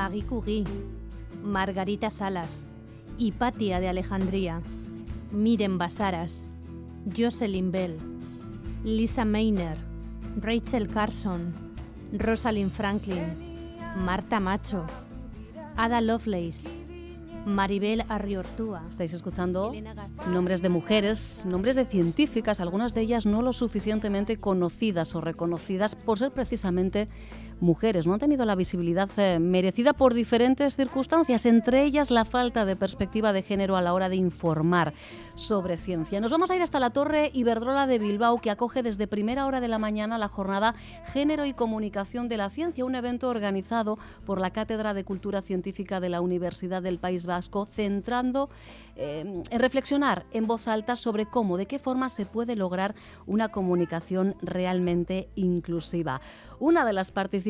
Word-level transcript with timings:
Marie 0.00 0.24
Curie, 0.24 0.64
Margarita 1.44 2.08
Salas, 2.08 2.66
Hipatia 3.18 3.80
de 3.80 3.88
Alejandría, 3.90 4.62
Miren 5.30 5.76
Basaras, 5.76 6.48
Jocelyn 7.14 7.70
Bell, 7.70 7.98
Lisa 8.82 9.26
Meiner, 9.26 9.76
Rachel 10.40 10.88
Carson, 10.88 11.52
Rosalind 12.14 12.72
Franklin, 12.72 13.76
Marta 13.94 14.40
Macho, 14.40 14.86
Ada 15.76 16.00
Lovelace, 16.00 16.70
Maribel 17.44 18.02
Arriortúa. 18.08 18.82
Estáis 18.88 19.12
escuchando 19.12 19.72
nombres 20.30 20.62
de 20.62 20.70
mujeres, 20.70 21.44
nombres 21.46 21.76
de 21.76 21.84
científicas, 21.84 22.60
algunas 22.60 22.94
de 22.94 23.02
ellas 23.02 23.26
no 23.26 23.42
lo 23.42 23.52
suficientemente 23.52 24.38
conocidas 24.38 25.14
o 25.14 25.20
reconocidas 25.20 25.94
por 25.94 26.18
ser 26.18 26.32
precisamente 26.32 27.06
mujeres. 27.60 28.06
No 28.06 28.14
han 28.14 28.20
tenido 28.20 28.44
la 28.44 28.54
visibilidad 28.54 29.10
eh, 29.16 29.38
merecida 29.38 29.92
por 29.92 30.14
diferentes 30.14 30.76
circunstancias, 30.76 31.46
entre 31.46 31.84
ellas 31.84 32.10
la 32.10 32.24
falta 32.24 32.64
de 32.64 32.76
perspectiva 32.76 33.32
de 33.32 33.42
género 33.42 33.76
a 33.76 33.82
la 33.82 33.92
hora 33.92 34.08
de 34.08 34.16
informar 34.16 34.94
sobre 35.34 35.76
ciencia. 35.76 36.20
Nos 36.20 36.30
vamos 36.30 36.50
a 36.50 36.56
ir 36.56 36.62
hasta 36.62 36.80
la 36.80 36.90
Torre 36.90 37.30
Iberdrola 37.34 37.86
de 37.86 37.98
Bilbao, 37.98 38.38
que 38.38 38.50
acoge 38.50 38.82
desde 38.82 39.06
primera 39.06 39.46
hora 39.46 39.60
de 39.60 39.68
la 39.68 39.78
mañana 39.78 40.18
la 40.18 40.28
jornada 40.28 40.74
Género 41.12 41.44
y 41.44 41.52
Comunicación 41.52 42.28
de 42.28 42.36
la 42.36 42.50
Ciencia, 42.50 42.84
un 42.84 42.94
evento 42.94 43.28
organizado 43.28 43.98
por 44.24 44.40
la 44.40 44.50
Cátedra 44.50 44.94
de 44.94 45.04
Cultura 45.04 45.42
Científica 45.42 46.00
de 46.00 46.08
la 46.08 46.20
Universidad 46.20 46.82
del 46.82 46.98
País 46.98 47.26
Vasco, 47.26 47.66
centrando 47.66 48.50
eh, 48.96 49.42
en 49.50 49.60
reflexionar 49.60 50.26
en 50.32 50.46
voz 50.46 50.68
alta 50.68 50.96
sobre 50.96 51.26
cómo, 51.26 51.56
de 51.56 51.66
qué 51.66 51.78
forma 51.78 52.08
se 52.08 52.26
puede 52.26 52.56
lograr 52.56 52.94
una 53.26 53.48
comunicación 53.48 54.36
realmente 54.42 55.28
inclusiva. 55.34 56.20
Una 56.58 56.84
de 56.84 56.92
las 56.92 57.10
participantes 57.10 57.49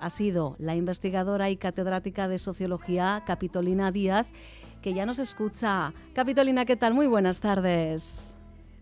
ha 0.00 0.10
sido 0.10 0.56
la 0.58 0.74
investigadora 0.74 1.50
y 1.50 1.56
catedrática 1.56 2.28
de 2.28 2.38
Sociología 2.38 3.22
Capitolina 3.26 3.90
Díaz, 3.90 4.26
que 4.82 4.94
ya 4.94 5.06
nos 5.06 5.18
escucha. 5.18 5.92
Capitolina, 6.14 6.64
¿qué 6.64 6.76
tal? 6.76 6.94
Muy 6.94 7.06
buenas 7.06 7.40
tardes. 7.40 8.34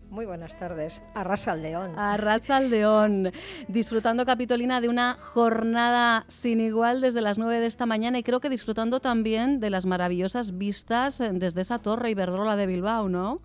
Muy 0.09 0.25
buenas 0.25 0.55
tardes. 0.59 1.01
Arrasa 1.15 1.53
al 1.53 1.63
León. 1.63 1.97
Arrasa 1.97 2.57
al 2.57 2.69
León. 2.69 3.31
Disfrutando, 3.67 4.25
Capitolina, 4.25 4.79
de 4.79 4.89
una 4.89 5.15
jornada 5.17 6.25
sin 6.27 6.59
igual 6.59 7.01
desde 7.01 7.21
las 7.21 7.39
9 7.39 7.59
de 7.59 7.65
esta 7.65 7.87
mañana 7.87 8.19
y 8.19 8.23
creo 8.23 8.39
que 8.39 8.49
disfrutando 8.49 8.99
también 8.99 9.59
de 9.59 9.71
las 9.71 9.87
maravillosas 9.87 10.57
vistas 10.57 11.17
desde 11.17 11.61
esa 11.61 11.79
torre 11.79 12.11
Iberdrola 12.11 12.55
de 12.55 12.67
Bilbao, 12.67 13.09
¿no? 13.09 13.41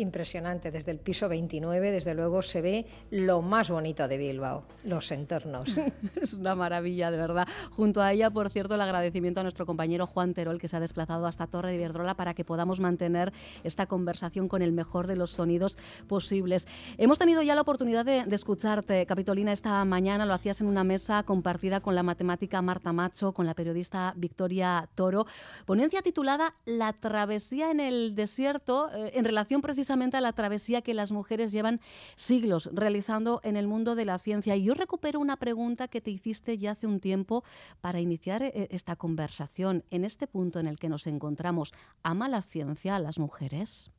Impresionante. 0.00 0.70
Desde 0.70 0.92
el 0.92 0.98
piso 0.98 1.28
29, 1.28 1.90
desde 1.90 2.14
luego, 2.14 2.42
se 2.42 2.62
ve 2.62 2.86
lo 3.10 3.42
más 3.42 3.70
bonito 3.70 4.08
de 4.08 4.18
Bilbao, 4.18 4.64
los 4.84 5.10
entornos. 5.12 5.78
es 6.20 6.32
una 6.34 6.54
maravilla, 6.54 7.10
de 7.10 7.18
verdad. 7.18 7.46
Junto 7.70 8.02
a 8.02 8.12
ella, 8.12 8.30
por 8.30 8.50
cierto, 8.50 8.74
el 8.74 8.80
agradecimiento 8.80 9.40
a 9.40 9.42
nuestro 9.42 9.66
compañero 9.66 10.06
Juan 10.06 10.34
Terol, 10.34 10.58
que 10.58 10.68
se 10.68 10.76
ha 10.76 10.80
desplazado 10.80 11.26
hasta 11.26 11.46
Torre 11.46 11.70
de 11.70 11.76
Iberdrola 11.76 12.14
para 12.14 12.34
que 12.34 12.44
podamos 12.44 12.80
mantener 12.80 13.32
esta 13.64 13.86
conversación 13.86 14.48
con 14.48 14.62
el 14.62 14.72
mejor 14.72 15.06
de 15.06 15.16
los 15.16 15.30
sonidos 15.30 15.78
posibles. 16.08 16.66
Hemos 16.98 17.18
tenido 17.18 17.42
ya 17.42 17.54
la 17.54 17.60
oportunidad 17.60 18.04
de, 18.04 18.24
de 18.24 18.34
escucharte, 18.34 19.04
Capitolina, 19.06 19.52
esta 19.52 19.84
mañana. 19.84 20.26
Lo 20.26 20.34
hacías 20.34 20.60
en 20.60 20.66
una 20.66 20.84
mesa 20.84 21.22
compartida 21.22 21.80
con 21.80 21.94
la 21.94 22.02
matemática 22.02 22.62
Marta 22.62 22.92
Macho, 22.92 23.32
con 23.32 23.46
la 23.46 23.54
periodista 23.54 24.14
Victoria 24.16 24.88
Toro. 24.94 25.26
Ponencia 25.66 26.02
titulada 26.02 26.54
La 26.64 26.92
travesía 26.92 27.70
en 27.70 27.80
el 27.80 28.14
desierto, 28.14 28.90
eh, 28.92 29.12
en 29.14 29.24
relación 29.24 29.60
precisamente 29.60 29.89
a 29.90 30.20
la 30.20 30.32
travesía 30.32 30.82
que 30.82 30.94
las 30.94 31.10
mujeres 31.10 31.50
llevan 31.50 31.80
siglos 32.14 32.70
realizando 32.72 33.40
en 33.42 33.56
el 33.56 33.66
mundo 33.66 33.94
de 33.96 34.04
la 34.04 34.18
ciencia. 34.18 34.54
Y 34.54 34.64
yo 34.64 34.74
recupero 34.74 35.18
una 35.18 35.36
pregunta 35.36 35.88
que 35.88 36.00
te 36.00 36.10
hiciste 36.10 36.58
ya 36.58 36.72
hace 36.72 36.86
un 36.86 37.00
tiempo 37.00 37.42
para 37.80 38.00
iniciar 38.00 38.42
eh, 38.42 38.68
esta 38.70 38.94
conversación. 38.94 39.84
En 39.90 40.04
este 40.04 40.28
punto 40.28 40.60
en 40.60 40.68
el 40.68 40.78
que 40.78 40.88
nos 40.88 41.06
encontramos, 41.06 41.72
¿ama 42.04 42.28
la 42.28 42.40
ciencia 42.42 42.94
a 42.94 43.00
las 43.00 43.18
mujeres? 43.18 43.90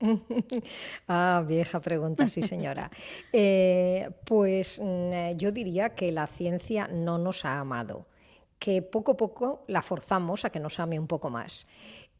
ah, 1.08 1.44
vieja 1.46 1.80
pregunta, 1.80 2.28
sí 2.28 2.42
señora. 2.42 2.90
Eh, 3.30 4.08
pues 4.24 4.80
mm, 4.82 5.36
yo 5.36 5.52
diría 5.52 5.94
que 5.94 6.10
la 6.12 6.26
ciencia 6.26 6.88
no 6.88 7.18
nos 7.18 7.44
ha 7.44 7.58
amado, 7.58 8.06
que 8.58 8.80
poco 8.80 9.12
a 9.12 9.16
poco 9.16 9.64
la 9.66 9.82
forzamos 9.82 10.44
a 10.44 10.50
que 10.50 10.60
nos 10.60 10.80
ame 10.80 10.98
un 10.98 11.06
poco 11.06 11.28
más. 11.28 11.66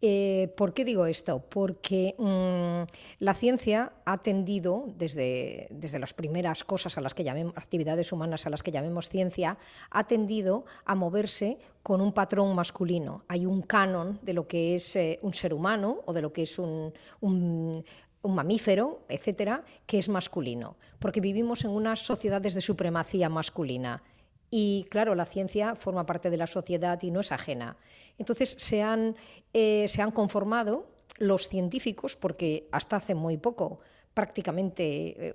Eh, 0.01 0.53
¿Por 0.57 0.75
qué 0.75 0.85
digo 0.85 1.07
esto? 1.07 1.41
Porque 1.49 2.15
mm, 2.19 3.23
la 3.25 3.35
ciencia 3.35 3.93
ha 4.05 4.19
tendido, 4.19 4.87
desde, 4.97 5.67
desde, 5.71 5.99
las 5.99 6.15
primeras 6.15 6.63
cosas 6.63 6.97
a 6.99 7.01
las 7.01 7.15
que 7.15 7.25
llamemos, 7.25 7.55
actividades 7.57 8.13
humanas 8.13 8.47
a 8.47 8.51
las 8.51 8.63
que 8.63 8.71
llamemos 8.71 9.09
ciencia, 9.09 9.59
ha 9.91 10.05
tendido 10.05 10.65
a 10.85 10.95
moverse 10.95 11.59
con 11.83 12.01
un 12.01 12.13
patrón 12.13 12.55
masculino. 12.55 13.25
Hay 13.29 13.45
un 13.45 13.63
canon 13.63 14.21
de 14.23 14.35
lo 14.35 14.47
que 14.47 14.77
es 14.77 14.95
eh, 14.95 15.19
un 15.23 15.35
ser 15.35 15.53
humano 15.53 16.01
o 16.07 16.13
de 16.13 16.23
lo 16.23 16.33
que 16.33 16.43
es 16.43 16.59
un, 16.59 16.93
un 17.21 18.35
mamífero, 18.35 19.03
etcétera, 19.09 19.65
que 19.87 19.99
es 19.99 20.09
masculino, 20.09 20.77
porque 20.99 21.21
vivimos 21.21 21.65
en 21.65 21.71
unas 21.71 22.01
sociedades 22.01 22.55
de 22.55 22.61
supremacía 22.61 23.29
masculina. 23.29 24.03
Y 24.51 24.87
claro, 24.91 25.15
la 25.15 25.27
ciencia 25.27 25.75
forma 25.75 26.07
parte 26.07 26.31
de 26.31 26.37
la 26.37 26.47
sociedad 26.47 27.01
y 27.03 27.11
no 27.11 27.21
es 27.21 27.33
ajena. 27.33 27.77
Entonces 28.19 28.57
se 28.59 28.83
han, 28.83 29.17
eh, 29.53 29.87
se 29.89 30.03
han 30.03 30.11
conformado 30.11 30.87
los 31.19 31.49
científicos, 31.49 32.17
porque 32.17 32.69
hasta 32.73 32.97
hace 32.97 33.15
muy 33.15 33.37
poco 33.37 33.81
prácticamente 34.15 35.29
eh, 35.29 35.35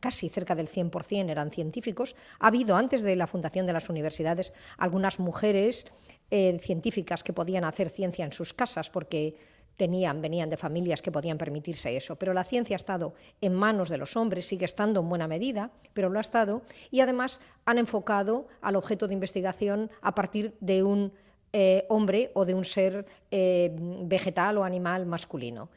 casi 0.00 0.28
cerca 0.28 0.54
del 0.54 0.68
100% 0.68 1.28
eran 1.28 1.50
científicos. 1.50 2.16
Ha 2.38 2.48
habido 2.48 2.76
antes 2.76 3.02
de 3.02 3.16
la 3.16 3.26
fundación 3.26 3.66
de 3.66 3.72
las 3.72 3.88
universidades 3.88 4.52
algunas 4.78 5.18
mujeres 5.18 5.86
eh, 6.30 6.58
científicas 6.60 7.22
que 7.22 7.32
podían 7.32 7.64
hacer 7.64 7.90
ciencia 7.90 8.24
en 8.24 8.32
sus 8.32 8.54
casas 8.54 8.90
porque 8.90 9.36
tenían, 9.76 10.22
venían 10.22 10.50
de 10.50 10.56
familias 10.56 11.02
que 11.02 11.12
podían 11.12 11.38
permitirse 11.38 11.96
eso. 11.96 12.16
Pero 12.16 12.34
la 12.34 12.44
ciencia 12.44 12.76
ha 12.76 12.76
estado 12.76 13.14
en 13.40 13.54
manos 13.54 13.88
de 13.88 13.98
los 13.98 14.16
hombres, 14.16 14.46
sigue 14.46 14.64
estando 14.64 15.00
en 15.00 15.08
buena 15.08 15.28
medida, 15.28 15.70
pero 15.92 16.08
lo 16.08 16.18
ha 16.18 16.22
estado, 16.22 16.62
y 16.90 17.00
además 17.00 17.40
han 17.64 17.78
enfocado 17.78 18.46
al 18.60 18.76
objeto 18.76 19.08
de 19.08 19.14
investigación 19.14 19.90
a 20.02 20.14
partir 20.14 20.54
de 20.60 20.82
un 20.82 21.12
eh, 21.56 21.86
hombre 21.88 22.32
o 22.34 22.44
de 22.44 22.52
un 22.52 22.64
ser 22.64 23.06
eh, 23.30 23.70
vegetal 23.78 24.58
o 24.58 24.64
animal 24.64 25.06
masculino. 25.06 25.70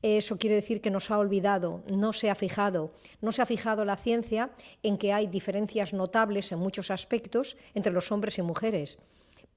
Eso 0.00 0.38
quiere 0.38 0.56
decir 0.56 0.80
que 0.80 0.90
no 0.90 1.00
se 1.00 1.12
ha 1.12 1.18
olvidado, 1.18 1.82
no 1.86 2.14
se 2.14 2.30
ha 2.30 2.34
fijado, 2.34 2.92
no 3.20 3.30
se 3.30 3.42
ha 3.42 3.44
fijado 3.44 3.84
la 3.84 3.96
ciencia 3.96 4.50
en 4.82 4.96
que 4.96 5.12
hay 5.12 5.26
diferencias 5.26 5.92
notables 5.92 6.50
en 6.50 6.58
muchos 6.58 6.90
aspectos 6.90 7.58
entre 7.74 7.92
los 7.92 8.10
hombres 8.10 8.38
y 8.38 8.42
mujeres. 8.42 8.98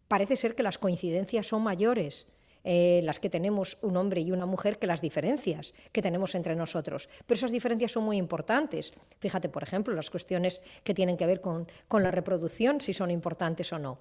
Parece 0.10 0.36
ser 0.36 0.56
que 0.56 0.64
las 0.64 0.78
coincidencias 0.78 1.48
son 1.48 1.64
mayores. 1.64 2.28
Eh, 2.64 3.02
las 3.04 3.20
que 3.20 3.30
tenemos 3.30 3.78
un 3.82 3.98
hombre 3.98 4.22
y 4.22 4.32
una 4.32 4.46
mujer 4.46 4.78
que 4.78 4.88
las 4.88 5.02
diferencias 5.02 5.74
que 5.92 6.02
tenemos 6.02 6.36
entre 6.36 6.56
nosotros. 6.56 7.10
Pero 7.26 7.38
esas 7.38 7.52
diferencias 7.52 7.92
son 7.92 8.04
muy 8.04 8.18
importantes. 8.18 8.94
Fíjate, 9.20 9.50
por 9.50 9.64
ejemplo, 9.64 9.94
las 9.94 10.10
cuestiones 10.10 10.62
que 10.84 10.94
tienen 10.94 11.18
que 11.18 11.26
ver 11.26 11.42
con, 11.42 11.68
la 11.92 12.12
reproducción, 12.12 12.82
si 12.82 12.94
son 12.94 13.12
importantes 13.12 13.72
o 13.74 13.80
no. 13.80 14.00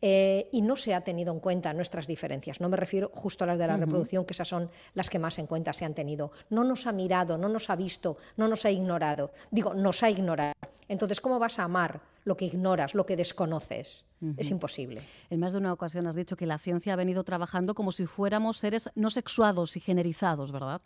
Eh, 0.00 0.48
y 0.52 0.62
no 0.62 0.76
se 0.76 0.94
ha 0.94 1.02
tenido 1.02 1.32
en 1.32 1.40
cuenta 1.40 1.72
nuestras 1.72 2.06
diferencias. 2.06 2.60
No 2.60 2.68
me 2.68 2.76
refiero 2.76 3.10
justo 3.14 3.44
a 3.44 3.46
las 3.46 3.58
de 3.58 3.66
la 3.66 3.76
reproducción, 3.76 4.24
que 4.24 4.34
esas 4.34 4.48
son 4.48 4.70
las 4.94 5.10
que 5.10 5.18
más 5.18 5.38
en 5.38 5.46
cuenta 5.46 5.72
se 5.72 5.84
han 5.84 5.94
tenido. 5.94 6.32
No 6.50 6.64
nos 6.64 6.86
ha 6.86 6.92
mirado, 6.92 7.38
no 7.38 7.48
nos 7.48 7.70
ha 7.70 7.76
visto, 7.76 8.16
no 8.36 8.48
nos 8.48 8.64
ha 8.64 8.70
ignorado. 8.70 9.32
Digo, 9.50 9.74
nos 9.74 10.02
ha 10.02 10.10
ignorado. 10.10 10.54
Entonces, 10.88 11.20
¿cómo 11.20 11.38
vas 11.38 11.58
a 11.58 11.64
amar 11.64 12.09
lo 12.24 12.36
que 12.36 12.46
ignoras, 12.46 12.94
lo 12.94 13.06
que 13.06 13.16
desconoces? 13.16 14.04
Es 14.36 14.50
imposible. 14.50 15.00
En 15.30 15.40
más 15.40 15.52
de 15.52 15.58
una 15.58 15.72
ocasión 15.72 16.06
has 16.06 16.14
dicho 16.14 16.36
que 16.36 16.44
la 16.44 16.58
ciencia 16.58 16.92
ha 16.92 16.96
venido 16.96 17.24
trabajando 17.24 17.74
como 17.74 17.90
si 17.90 18.04
fuéramos 18.04 18.58
seres 18.58 18.90
no 18.94 19.08
sexuados 19.08 19.76
y 19.76 19.80
generizados, 19.80 20.52
¿verdad? 20.52 20.82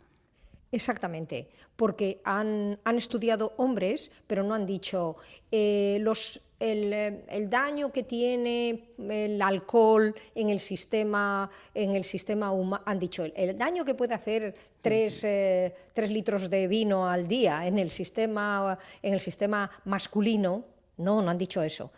Exactamente, 0.71 1.47
porque 1.75 2.21
han, 2.25 2.79
estudiado 2.97 3.53
hombres, 3.57 4.11
pero 4.27 4.43
no 4.43 4.53
han 4.53 4.65
dicho 4.65 5.15
eh, 5.51 5.97
los, 6.01 6.41
el, 6.59 7.49
daño 7.49 7.91
que 7.91 8.03
tiene 8.03 8.89
el 8.97 9.41
alcohol 9.41 10.13
en 10.33 10.49
el 10.49 10.59
sistema, 10.59 11.49
en 11.73 11.95
el 11.95 12.03
sistema 12.03 12.51
humano. 12.51 12.83
Han 12.85 12.99
dicho 12.99 13.23
el, 13.23 13.57
daño 13.57 13.85
que 13.85 13.95
puede 13.95 14.15
hacer 14.15 14.53
tres, 14.81 15.23
eh, 15.23 15.73
tres, 15.93 16.09
litros 16.09 16.49
de 16.49 16.67
vino 16.67 17.07
al 17.07 17.27
día 17.27 17.67
en 17.67 17.79
el 17.79 17.89
sistema, 17.89 18.77
en 19.01 19.13
el 19.13 19.21
sistema 19.21 19.69
masculino. 19.85 20.65
No, 20.97 21.21
no 21.21 21.29
han 21.31 21.37
dicho 21.37 21.61
eso 21.61 21.91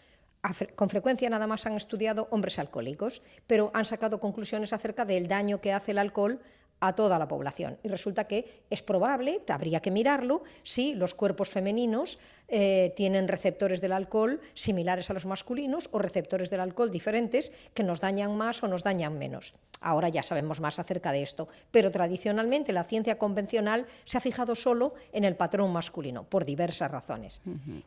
con 0.76 0.90
frecuencia 0.90 1.30
nada 1.30 1.48
más 1.48 1.66
han 1.66 1.74
estudiado 1.74 2.28
hombres 2.32 2.60
alcohólicos, 2.60 3.22
pero 3.48 3.72
han 3.74 3.86
sacado 3.86 4.20
conclusiones 4.20 4.74
acerca 4.74 5.06
del 5.06 5.28
daño 5.28 5.62
que 5.62 5.74
hace 5.74 5.92
el 5.92 5.98
alcohol 5.98 6.40
a 6.80 6.94
toda 6.94 7.18
la 7.18 7.28
población. 7.28 7.78
Y 7.84 7.88
resulta 7.88 8.28
que 8.28 8.64
es 8.70 8.84
probable, 8.84 9.42
habría 9.48 9.82
que 9.82 9.92
mirarlo, 9.92 10.44
si 10.64 10.94
los 10.94 11.16
cuerpos 11.16 11.50
femeninos 11.50 12.20
eh, 12.48 12.94
tienen 12.96 13.28
receptores 13.28 13.82
del 13.82 13.92
alcohol 13.92 14.40
similares 14.54 15.10
a 15.10 15.14
los 15.14 15.26
masculinos 15.26 15.90
o 15.92 16.00
receptores 16.00 16.50
del 16.50 16.62
alcohol 16.62 16.92
diferentes 16.92 17.52
que 17.74 17.84
nos 17.84 18.00
dañan 18.00 18.36
más 18.38 18.64
o 18.64 18.68
nos 18.68 18.84
dañan 18.84 19.18
menos. 19.18 19.54
Ahora 19.82 20.10
ya 20.10 20.24
sabemos 20.24 20.60
más 20.60 20.80
acerca 20.80 21.12
de 21.12 21.24
esto, 21.24 21.48
pero 21.72 21.92
tradicionalmente 21.92 22.74
la 22.74 22.84
ciencia 22.84 23.18
convencional 23.18 23.86
se 24.06 24.18
ha 24.18 24.22
fijado 24.22 24.56
solo 24.56 24.94
en 25.12 25.24
el 25.24 25.36
patrón 25.36 25.72
masculino 25.72 26.24
por 26.24 26.46
diversas 26.46 26.90
razones 26.90 27.42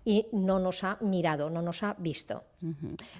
y 0.04 0.26
no 0.32 0.58
nos 0.58 0.84
ha 0.84 0.98
mirado, 1.00 1.50
no 1.50 1.62
nos 1.62 1.82
ha 1.82 1.94
visto. 1.98 2.44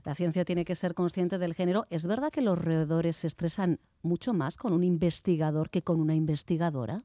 La 0.04 0.14
ciencia 0.14 0.44
tiene 0.44 0.64
que 0.64 0.74
ser 0.74 0.94
consciente 0.94 1.38
del 1.38 1.54
género. 1.54 1.86
¿Es 1.90 2.06
verdad 2.06 2.30
que 2.30 2.42
los 2.42 2.58
roedores 2.58 3.16
se 3.16 3.26
estresan 3.26 3.80
mucho 4.02 4.32
más 4.32 4.56
con 4.56 4.72
un 4.72 4.84
investigador 4.84 5.70
que 5.70 5.82
con 5.82 6.00
una 6.00 6.14
investigadora? 6.14 7.02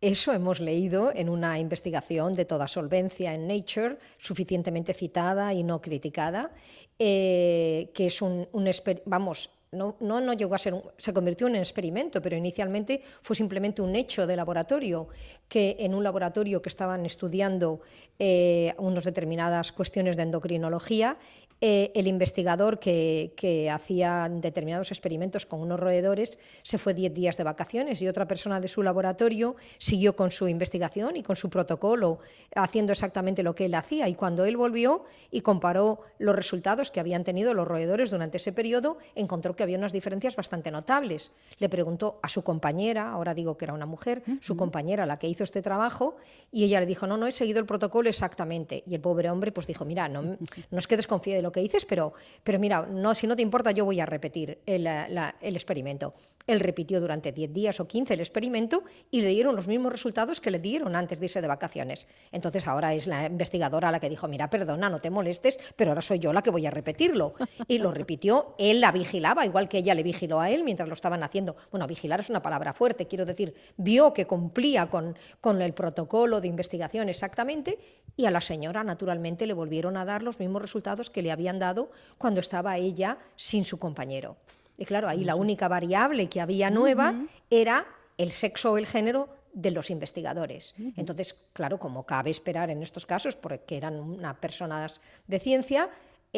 Eso 0.00 0.32
hemos 0.32 0.60
leído 0.60 1.10
en 1.14 1.30
una 1.30 1.58
investigación 1.58 2.34
de 2.34 2.44
toda 2.44 2.68
solvencia 2.68 3.32
en 3.32 3.46
Nature, 3.46 3.98
suficientemente 4.18 4.92
citada 4.92 5.54
y 5.54 5.62
no 5.62 5.80
criticada, 5.80 6.52
eh, 6.98 7.90
que 7.94 8.06
es 8.08 8.20
un, 8.20 8.46
un 8.52 8.70
vamos, 9.06 9.50
no, 9.72 9.96
no, 10.00 10.32
llegó 10.32 10.54
a 10.54 10.58
ser, 10.58 10.74
se 10.96 11.12
convirtió 11.12 11.46
en 11.46 11.54
un 11.54 11.58
experimento, 11.58 12.22
pero 12.22 12.36
inicialmente 12.36 13.02
fue 13.22 13.34
simplemente 13.34 13.82
un 13.82 13.96
hecho 13.96 14.26
de 14.26 14.36
laboratorio, 14.36 15.08
que 15.48 15.76
en 15.80 15.94
un 15.94 16.04
laboratorio 16.04 16.62
que 16.62 16.68
estaban 16.68 17.04
estudiando 17.04 17.80
eh, 18.18 18.74
unas 18.78 19.04
determinadas 19.04 19.72
cuestiones 19.72 20.16
de 20.16 20.22
endocrinología, 20.24 21.16
eh, 21.62 21.90
el 21.94 22.06
investigador 22.06 22.78
que, 22.78 23.32
hacía 23.72 24.28
determinados 24.30 24.90
experimentos 24.90 25.46
con 25.46 25.60
unos 25.60 25.80
roedores 25.80 26.38
se 26.62 26.78
fue 26.78 26.92
10 26.92 27.14
días 27.14 27.36
de 27.36 27.44
vacaciones 27.44 28.02
y 28.02 28.08
otra 28.08 28.28
persona 28.28 28.60
de 28.60 28.68
su 28.68 28.82
laboratorio 28.82 29.56
siguió 29.78 30.14
con 30.16 30.30
su 30.30 30.48
investigación 30.48 31.16
y 31.16 31.22
con 31.22 31.36
su 31.36 31.48
protocolo, 31.48 32.18
haciendo 32.54 32.92
exactamente 32.92 33.42
lo 33.42 33.54
que 33.54 33.66
él 33.66 33.74
hacía. 33.74 34.08
Y 34.08 34.14
cuando 34.14 34.44
él 34.44 34.56
volvió 34.56 35.04
y 35.30 35.40
comparó 35.40 36.00
los 36.18 36.36
resultados 36.36 36.90
que 36.90 37.00
habían 37.00 37.24
tenido 37.24 37.54
los 37.54 37.66
roedores 37.66 38.10
durante 38.10 38.36
ese 38.36 38.52
periodo, 38.52 38.98
encontró 39.14 39.56
que 39.56 39.62
había 39.62 39.78
unas 39.78 39.92
diferencias 39.92 40.36
bastante 40.36 40.70
notables. 40.70 41.32
Le 41.58 41.68
preguntó 41.68 42.20
a 42.22 42.28
su 42.28 42.42
compañera, 42.42 43.10
ahora 43.10 43.34
digo 43.34 43.56
que 43.56 43.64
era 43.64 43.74
una 43.74 43.86
mujer, 43.86 44.22
su 44.40 44.56
compañera 44.56 45.06
la 45.06 45.18
que 45.18 45.28
hizo 45.28 45.44
este 45.44 45.62
trabajo, 45.62 46.16
y 46.52 46.64
ella 46.64 46.80
le 46.80 46.86
dijo, 46.86 47.06
no, 47.06 47.16
no 47.16 47.26
he 47.26 47.32
seguido 47.32 47.60
el 47.60 47.66
protocolo 47.66 48.08
exactamente. 48.08 48.84
Y 48.86 48.94
el 48.94 49.00
pobre 49.00 49.30
hombre 49.30 49.52
pues 49.52 49.66
dijo, 49.66 49.84
mira, 49.84 50.08
no, 50.08 50.22
no 50.22 50.78
es 50.78 50.86
que 50.86 50.96
desconfíe 50.96 51.34
de 51.34 51.45
lo 51.46 51.52
que 51.52 51.60
dices, 51.60 51.84
pero, 51.84 52.12
pero 52.44 52.58
mira, 52.58 52.86
no, 52.90 53.14
si 53.14 53.26
no 53.26 53.36
te 53.36 53.42
importa, 53.42 53.70
yo 53.70 53.84
voy 53.84 54.00
a 54.00 54.06
repetir 54.06 54.58
el, 54.66 54.86
el 54.86 55.56
experimento. 55.56 56.12
Él 56.46 56.60
repitió 56.60 57.00
durante 57.00 57.32
10 57.32 57.52
días 57.52 57.80
o 57.80 57.88
15 57.88 58.14
el 58.14 58.20
experimento 58.20 58.84
y 59.10 59.20
le 59.20 59.30
dieron 59.30 59.56
los 59.56 59.66
mismos 59.66 59.92
resultados 59.92 60.40
que 60.40 60.50
le 60.50 60.60
dieron 60.60 60.94
antes 60.94 61.18
de 61.18 61.26
irse 61.26 61.40
de 61.40 61.48
vacaciones. 61.48 62.06
Entonces 62.30 62.66
ahora 62.68 62.94
es 62.94 63.06
la 63.06 63.26
investigadora 63.26 63.90
la 63.90 63.98
que 63.98 64.08
dijo, 64.08 64.28
mira, 64.28 64.48
perdona, 64.48 64.88
no 64.88 65.00
te 65.00 65.10
molestes, 65.10 65.58
pero 65.74 65.90
ahora 65.90 66.02
soy 66.02 66.18
yo 66.18 66.32
la 66.32 66.42
que 66.42 66.50
voy 66.50 66.66
a 66.66 66.70
repetirlo. 66.70 67.34
Y 67.66 67.78
lo 67.78 67.90
repitió, 67.90 68.54
él 68.58 68.80
la 68.80 68.92
vigilaba, 68.92 69.44
igual 69.44 69.68
que 69.68 69.78
ella 69.78 69.94
le 69.94 70.02
vigiló 70.02 70.40
a 70.40 70.50
él 70.50 70.62
mientras 70.62 70.88
lo 70.88 70.94
estaban 70.94 71.22
haciendo. 71.22 71.56
Bueno, 71.70 71.86
vigilar 71.86 72.20
es 72.20 72.30
una 72.30 72.42
palabra 72.42 72.72
fuerte, 72.72 73.06
quiero 73.06 73.24
decir, 73.24 73.54
vio 73.76 74.12
que 74.12 74.26
cumplía 74.26 74.86
con, 74.88 75.18
con 75.40 75.60
el 75.62 75.74
protocolo 75.74 76.40
de 76.40 76.48
investigación 76.48 77.08
exactamente 77.08 77.78
y 78.16 78.26
a 78.26 78.30
la 78.30 78.40
señora 78.40 78.82
naturalmente 78.82 79.46
le 79.46 79.52
volvieron 79.52 79.96
a 79.96 80.04
dar 80.04 80.22
los 80.22 80.38
mismos 80.40 80.62
resultados 80.62 81.10
que 81.10 81.22
le 81.22 81.32
habían 81.32 81.58
dado 81.58 81.90
cuando 82.18 82.40
estaba 82.40 82.76
ella 82.76 83.18
sin 83.36 83.64
su 83.64 83.78
compañero. 83.78 84.36
Y 84.78 84.84
claro, 84.84 85.08
ahí 85.08 85.24
la 85.24 85.36
única 85.36 85.68
variable 85.68 86.28
que 86.28 86.40
había 86.40 86.70
nueva 86.70 87.14
era 87.50 87.86
el 88.18 88.32
sexo 88.32 88.72
o 88.72 88.78
el 88.78 88.86
género 88.86 89.28
de 89.52 89.70
los 89.70 89.90
investigadores. 89.90 90.74
Entonces, 90.96 91.34
claro, 91.54 91.78
como 91.78 92.04
cabe 92.04 92.30
esperar 92.30 92.68
en 92.70 92.82
estos 92.82 93.06
casos, 93.06 93.36
porque 93.36 93.76
eran 93.76 93.98
unas 93.98 94.36
personas 94.36 95.00
de 95.26 95.40
ciencia, 95.40 95.88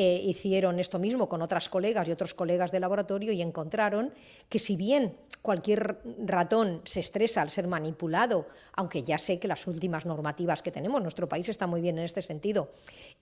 eh, 0.01 0.23
hicieron 0.23 0.79
esto 0.79 1.01
mismo 1.01 1.29
con 1.29 1.43
otras 1.43 1.69
colegas 1.69 2.07
y 2.07 2.13
otros 2.13 2.33
colegas 2.33 2.71
de 2.71 2.79
laboratorio 2.79 3.33
y 3.33 3.43
encontraron 3.43 4.13
que 4.49 4.61
si 4.61 4.77
bien 4.77 5.17
cualquier 5.43 5.99
ratón 6.25 6.83
se 6.85 7.01
estresa 7.01 7.43
al 7.43 7.51
ser 7.51 7.67
manipulado, 7.67 8.47
aunque 8.75 9.03
ya 9.03 9.19
sé 9.19 9.41
que 9.41 9.49
las 9.49 9.67
últimas 9.67 10.07
normativas 10.07 10.63
que 10.63 10.71
tenemos, 10.71 11.03
nuestro 11.03 11.29
país 11.29 11.49
está 11.49 11.67
muy 11.67 11.81
bien 11.81 11.99
en 11.99 12.05
este 12.05 12.23
sentido, 12.23 12.71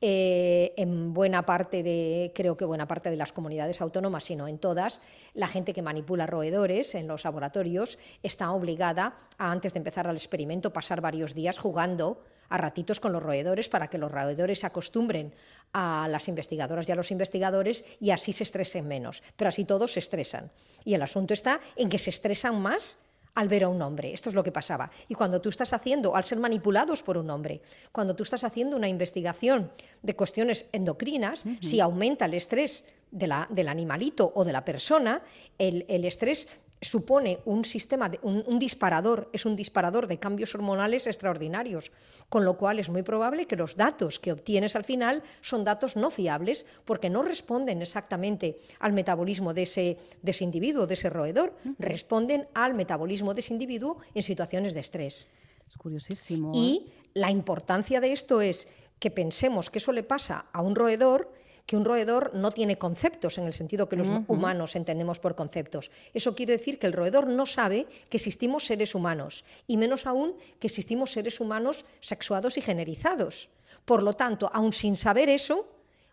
eh, 0.03 0.75
en 0.77 1.15
buena 1.15 1.47
parte 1.47 1.83
de, 1.83 2.31
creo 2.35 2.59
que 2.59 2.67
buena 2.67 2.87
parte 2.87 3.09
de 3.09 3.17
las 3.17 3.33
comunidades 3.33 3.81
autónomas, 3.81 4.25
sino 4.25 4.47
en 4.47 4.59
todas, 4.59 5.01
la 5.33 5.49
gente 5.49 5.73
que 5.73 5.81
manipula 5.81 6.27
roedores 6.27 6.95
en 6.95 7.07
los 7.09 7.25
laboratorios 7.25 7.99
está 8.23 8.53
obligada 8.53 9.17
a, 9.39 9.51
antes 9.51 9.73
de 9.73 9.79
empezar 9.79 10.07
el 10.09 10.17
experimento, 10.17 10.75
pasar 10.75 11.01
varios 11.01 11.35
días 11.35 11.57
jugando 11.57 12.21
a 12.49 12.59
ratitos 12.59 13.01
con 13.01 13.13
los 13.13 13.23
roedores 13.23 13.69
para 13.69 13.89
que 13.89 13.99
los 13.99 14.11
roedores 14.11 14.61
se 14.61 14.67
acostumbren 14.67 15.35
a 15.73 16.09
las 16.09 16.29
investigadoras 16.29 16.89
y 16.89 16.93
a 16.93 16.97
los 16.97 17.11
investigadores 17.11 17.85
y 18.01 18.11
así 18.11 18.33
se 18.33 18.45
estresen 18.45 18.87
menos. 18.87 19.23
Pero 19.37 19.49
así 19.49 19.65
todos 19.65 19.93
se 19.93 20.01
estresan. 20.01 20.51
Y 20.85 20.95
el 20.95 21.03
asunto 21.03 21.35
está 21.35 21.61
en 21.77 21.89
que 21.89 21.99
se 21.99 22.11
estresan 22.11 22.61
más 22.61 22.97
al 23.37 23.49
ver 23.49 23.65
a 23.65 23.69
un 23.69 23.81
hombre. 23.83 24.13
Esto 24.13 24.31
es 24.31 24.35
lo 24.35 24.43
que 24.43 24.51
pasaba. 24.51 24.91
Y 25.09 25.15
cuando 25.15 25.41
tú 25.41 25.51
estás 25.51 25.73
haciendo, 25.73 26.17
al 26.17 26.25
ser 26.25 26.39
manipulados 26.39 27.03
por 27.03 27.19
un 27.19 27.31
hombre, 27.31 27.61
cuando 27.93 28.17
tú 28.17 28.23
estás 28.23 28.45
haciendo 28.45 28.77
una 28.77 28.89
investigación 28.89 29.71
de 30.03 30.17
cuestiones 30.17 30.67
endocrinas, 30.73 31.45
si 31.61 31.81
aumenta 31.81 32.25
el 32.25 32.35
estrés 32.35 32.85
de 33.11 33.27
la, 33.27 33.47
del 33.51 33.69
animalito 33.69 34.33
o 34.35 34.45
de 34.45 34.53
la 34.53 34.65
persona, 34.65 35.23
el, 35.59 35.85
el 35.89 36.05
estrés 36.07 36.49
supone 36.81 37.41
un 37.45 37.65
sistema, 37.65 38.09
de, 38.09 38.19
un, 38.23 38.59
disparador, 38.59 39.31
es 39.33 39.47
un 39.47 39.57
disparador 39.57 40.07
de 40.07 40.19
cambios 40.19 40.55
hormonales 40.55 41.07
extraordinarios, 41.07 41.91
con 42.29 42.45
lo 42.45 42.57
cual 42.57 42.79
es 42.79 42.91
muy 42.91 43.03
probable 43.03 43.47
que 43.47 43.57
los 43.57 43.77
datos 43.77 44.19
que 44.19 44.33
obtienes 44.33 44.77
al 44.77 44.85
final 44.85 45.23
son 45.41 45.65
datos 45.65 45.97
no 45.97 46.11
fiables 46.11 46.67
porque 46.85 47.11
no 47.11 47.23
responden 47.23 47.83
exactamente 47.83 48.59
al 48.79 48.93
metabolismo 48.93 49.55
de 49.55 49.63
ese, 49.63 49.97
de 50.23 50.31
ese 50.31 50.45
individuo, 50.45 50.87
de 50.87 50.95
ese 50.95 51.11
roedor, 51.11 51.55
responden 51.79 52.49
al 52.55 52.75
metabolismo 52.75 53.35
de 53.35 53.41
ese 53.41 53.55
individuo 53.55 53.99
en 54.15 54.23
situaciones 54.23 54.75
de 54.75 54.81
estrés. 54.81 55.29
Es 55.69 55.77
curiosísimo. 55.77 56.53
Y 56.55 56.89
¿eh? 56.89 57.11
la 57.15 57.31
importancia 57.31 58.01
de 58.01 58.13
esto 58.13 58.41
es 58.41 58.69
que 58.99 59.11
pensemos 59.11 59.71
que 59.71 59.79
eso 59.79 59.93
le 59.93 60.03
pasa 60.03 60.47
a 60.53 60.63
un 60.63 60.75
roedor 60.75 61.33
que 61.67 61.77
un 61.77 61.85
roedor 61.85 62.33
no 62.35 62.53
tiene 62.53 62.79
conceptos 62.79 63.39
en 63.39 63.45
el 63.45 63.53
sentido 63.53 63.89
que 63.89 63.97
los 63.97 64.09
humanos 64.29 64.77
entendemos 64.77 65.19
por 65.19 65.35
conceptos. 65.35 65.91
Eso 66.15 66.35
quiere 66.35 66.53
decir 66.53 66.79
que 66.79 66.87
el 66.87 66.93
roedor 66.93 67.27
no 67.27 67.45
sabe 67.45 67.87
que 68.09 68.17
existimos 68.17 68.65
seres 68.65 68.95
humanos 68.95 69.45
y 69.67 69.77
menos 69.77 70.07
aún 70.07 70.37
que 70.61 70.69
existimos 70.69 71.11
seres 71.11 71.41
humanos 71.41 71.85
sexuados 72.01 72.57
y 72.57 72.61
generizados. 72.61 73.51
Por 73.85 74.03
lo 74.03 74.15
tanto, 74.15 74.49
aun 74.53 74.73
sin 74.73 74.97
saber 74.97 75.29
eso, 75.29 75.67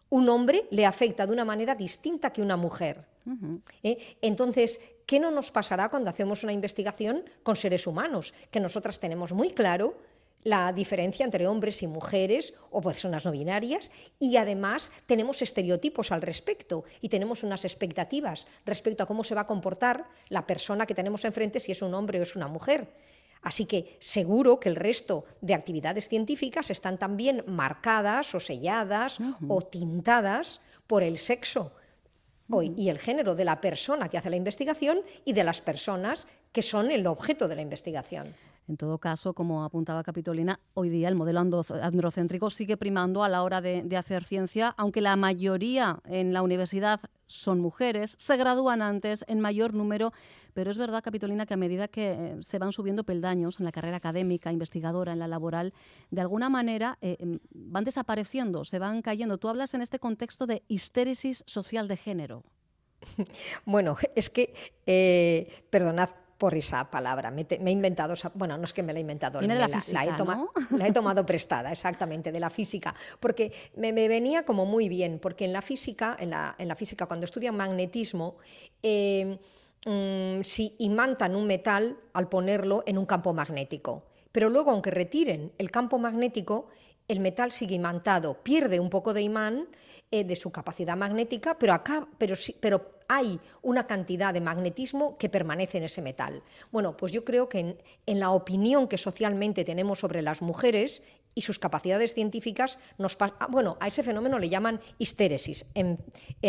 un 0.09 0.27
hombre 0.29 0.67
le 0.71 0.85
afecta 0.85 1.25
de 1.25 1.33
una 1.33 1.45
manera 1.45 1.75
distinta 1.75 2.33
que 2.33 2.41
una 2.41 2.57
mujer. 2.57 3.05
¿Eh? 3.83 4.17
Entonces, 4.21 4.81
¿qué 5.05 5.19
no 5.19 5.31
nos 5.31 5.51
pasará 5.51 5.89
cuando 5.89 6.09
hacemos 6.09 6.43
una 6.43 6.51
investigación 6.51 7.23
con 7.43 7.55
seres 7.55 7.87
humanos? 7.87 8.33
Que 8.51 8.59
nosotras 8.59 8.99
tenemos 8.99 9.33
muy 9.33 9.51
claro 9.51 9.97
la 10.43 10.71
diferencia 10.73 11.25
entre 11.25 11.47
hombres 11.47 11.81
y 11.83 11.87
mujeres 11.87 12.53
o 12.71 12.81
personas 12.81 13.25
no 13.25 13.31
binarias 13.31 13.91
y 14.19 14.37
además 14.37 14.91
tenemos 15.05 15.41
estereotipos 15.41 16.11
al 16.11 16.21
respecto 16.21 16.83
y 17.01 17.09
tenemos 17.09 17.43
unas 17.43 17.65
expectativas 17.65 18.47
respecto 18.65 19.03
a 19.03 19.05
cómo 19.05 19.23
se 19.23 19.35
va 19.35 19.41
a 19.41 19.47
comportar 19.47 20.05
la 20.29 20.45
persona 20.45 20.85
que 20.85 20.95
tenemos 20.95 21.25
enfrente 21.25 21.59
si 21.59 21.71
es 21.71 21.81
un 21.81 21.93
hombre 21.93 22.19
o 22.19 22.23
es 22.23 22.35
una 22.35 22.47
mujer. 22.47 22.93
Así 23.41 23.65
que 23.65 23.97
seguro 23.99 24.59
que 24.59 24.69
el 24.69 24.77
resto 24.77 25.25
de 25.41 25.53
actividades 25.53 26.07
científicas 26.07 26.69
están 26.69 26.97
también 26.97 27.43
marcadas 27.45 28.33
o 28.35 28.39
selladas 28.39 29.19
o 29.49 29.61
tintadas 29.61 30.61
por 30.87 31.03
el 31.03 31.17
sexo 31.17 31.73
y 32.77 32.89
el 32.89 32.99
género 32.99 33.35
de 33.35 33.45
la 33.45 33.59
persona 33.59 34.09
que 34.09 34.17
hace 34.17 34.29
la 34.29 34.35
investigación 34.35 34.99
y 35.25 35.33
de 35.33 35.43
las 35.43 35.61
personas 35.61 36.27
que 36.51 36.61
son 36.61 36.91
el 36.91 37.07
objeto 37.07 37.47
de 37.47 37.55
la 37.55 37.61
investigación. 37.61 38.33
En 38.67 38.77
todo 38.77 38.97
caso, 38.97 39.33
como 39.33 39.65
apuntaba 39.65 40.03
Capitolina, 40.03 40.59
hoy 40.73 40.89
día 40.89 41.09
el 41.09 41.15
modelo 41.15 41.41
androcéntrico 41.41 42.49
sigue 42.49 42.77
primando 42.77 43.23
a 43.23 43.29
la 43.29 43.43
hora 43.43 43.59
de, 43.59 43.97
hacer 43.97 44.23
ciencia, 44.23 44.73
aunque 44.77 45.01
la 45.01 45.17
mayoría 45.17 45.99
en 46.05 46.33
la 46.33 46.41
universidad 46.41 47.01
son 47.25 47.59
mujeres, 47.59 48.15
se 48.17 48.37
gradúan 48.37 48.81
antes 48.81 49.25
en 49.27 49.41
mayor 49.41 49.73
número, 49.73 50.13
pero 50.53 50.71
es 50.71 50.77
verdad, 50.77 51.03
Capitolina, 51.03 51.45
que 51.45 51.55
a 51.55 51.57
medida 51.57 51.87
que 51.87 52.11
eh, 52.11 52.37
se 52.41 52.59
van 52.59 52.71
subiendo 52.71 53.03
peldaños 53.03 53.59
en 53.59 53.65
la 53.65 53.71
carrera 53.71 53.97
académica, 53.97 54.51
investigadora, 54.51 55.11
en 55.11 55.19
la 55.19 55.27
laboral, 55.27 55.73
de 56.11 56.21
alguna 56.21 56.47
manera 56.49 56.97
eh, 57.01 57.17
em, 57.19 57.39
van 57.51 57.83
desapareciendo, 57.83 58.63
se 58.63 58.79
van 58.79 59.01
cayendo. 59.01 59.37
Tú 59.39 59.49
hablas 59.49 59.73
en 59.73 59.81
este 59.81 59.99
contexto 59.99 60.45
de 60.45 60.63
histéresis 60.67 61.43
social 61.47 61.87
de 61.87 61.97
género. 61.97 62.43
Bueno, 63.65 63.97
es 64.15 64.29
que, 64.29 64.53
eh, 64.85 65.65
perdonad 65.69 66.09
por 66.43 66.55
esa 66.55 66.91
palabra. 66.91 67.31
Me, 67.31 67.47
he 67.49 67.71
inventado, 67.71 68.15
bueno, 68.33 68.57
no 68.57 68.65
es 68.65 68.73
que 68.73 68.83
me 68.83 68.91
la 68.91 68.99
he 68.99 69.01
inventado, 69.01 69.39
la, 69.39 69.55
la, 69.55 69.65
he 69.65 70.09
he 70.89 70.91
tomado 70.91 71.25
prestada, 71.25 71.71
exactamente, 71.71 72.33
de 72.33 72.39
la 72.41 72.49
física, 72.49 72.93
porque 73.21 73.53
me, 73.77 73.93
venía 73.93 74.43
como 74.43 74.65
muy 74.65 74.89
bien, 74.89 75.19
porque 75.21 75.45
en 75.45 75.53
la 75.53 75.61
física, 75.61 76.17
en 76.19 76.31
la, 76.31 76.53
en 76.57 76.67
la 76.67 76.75
física 76.75 77.05
cuando 77.05 77.23
estudian 77.23 77.55
magnetismo, 77.55 78.35
eh, 78.81 79.39
mm, 79.85 80.43
si 80.43 80.75
imantan 80.79 81.33
un 81.37 81.47
metal 81.47 81.95
al 82.11 82.27
ponerlo 82.27 82.83
en 82.85 82.97
un 82.97 83.05
campo 83.05 83.31
magnético. 83.31 84.03
Pero 84.33 84.49
luego, 84.49 84.71
aunque 84.71 84.91
retiren 84.91 85.53
el 85.57 85.71
campo 85.71 85.97
magnético, 85.97 86.67
el 87.07 87.19
metal 87.19 87.51
sigue 87.51 87.75
imantado, 87.75 88.41
pierde 88.43 88.79
un 88.79 88.89
poco 88.89 89.13
de 89.13 89.21
imán 89.21 89.67
eh, 90.11 90.23
de 90.23 90.35
su 90.35 90.51
capacidad 90.51 90.95
magnética, 90.95 91.57
pero, 91.57 91.73
acá, 91.73 92.07
pero, 92.17 92.35
pero 92.59 92.93
hay 93.07 93.39
una 93.61 93.87
cantidad 93.87 94.33
de 94.33 94.41
magnetismo 94.41 95.17
que 95.17 95.29
permanece 95.29 95.77
en 95.77 95.83
ese 95.85 96.01
metal. 96.01 96.43
Bueno, 96.71 96.95
pues 96.95 97.11
yo 97.11 97.23
creo 97.23 97.49
que 97.49 97.77
en, 98.05 98.19
la 98.19 98.31
opinión 98.31 98.87
que 98.87 98.97
socialmente 98.97 99.63
tenemos 99.63 99.99
sobre 99.99 100.21
las 100.21 100.41
mujeres 100.41 101.01
y 101.35 101.41
sus 101.41 101.59
capacidades 101.59 102.13
científicas, 102.13 102.77
nos 102.97 103.17
ah, 103.19 103.47
bueno, 103.49 103.77
a 103.79 103.87
ese 103.87 104.03
fenómeno 104.03 104.37
le 104.39 104.49
llaman 104.49 104.79
histéresis 104.99 105.65
en, 105.73 105.97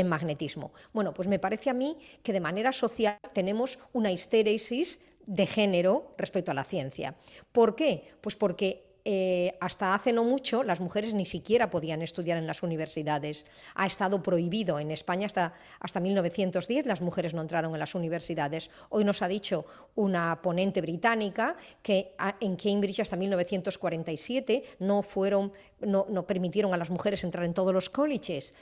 magnetismo. 0.09 0.73
Bueno, 0.93 1.15
pues 1.15 1.29
me 1.29 1.39
parece 1.39 1.71
a 1.71 1.75
mí 1.75 1.97
que 2.23 2.33
de 2.33 2.41
manera 2.41 2.73
social 2.73 3.19
tenemos 3.33 3.79
una 3.93 4.13
histéresis 4.13 5.01
de 5.27 5.47
género 5.47 6.15
respecto 6.19 6.51
a 6.51 6.55
la 6.55 6.65
ciencia. 6.65 7.17
¿Por 7.51 7.75
qué? 7.75 8.13
Pues 8.21 8.37
porque 8.37 8.94
eh, 9.07 9.55
hasta 9.61 9.95
hace 9.95 10.13
no 10.13 10.25
mucho 10.25 10.63
las 10.63 10.81
mujeres 10.81 11.13
ni 11.13 11.27
siquiera 11.27 11.69
podían 11.69 12.01
estudiar 12.01 12.39
en 12.39 12.47
las 12.47 12.63
universidades. 12.63 13.45
Ha 13.75 13.87
estado 13.87 14.23
prohibido 14.23 14.79
en 14.79 14.91
España 14.91 15.27
hasta, 15.27 15.53
hasta 15.81 16.01
1910, 16.01 16.87
las 16.87 17.03
mujeres 17.03 17.35
no 17.35 17.43
entraron 17.43 17.75
en 17.75 17.81
las 17.81 17.95
universidades. 17.95 18.71
Hoy 18.89 19.05
nos 19.05 19.21
ha 19.21 19.29
dicho 19.29 19.67
una 19.95 20.41
ponente 20.41 20.81
británica 20.81 21.57
que 21.83 22.15
en 22.41 22.57
Cambridge 22.57 23.01
hasta 23.01 23.17
1947 23.17 24.65
no, 24.79 25.03
fueron, 25.03 25.53
no, 25.81 26.27
permitieron 26.27 26.73
a 26.73 26.79
las 26.79 26.89
mujeres 26.89 27.25
entrar 27.25 27.45
en 27.45 27.53
todos 27.53 27.75
los 27.75 27.91
colleges. 27.91 28.55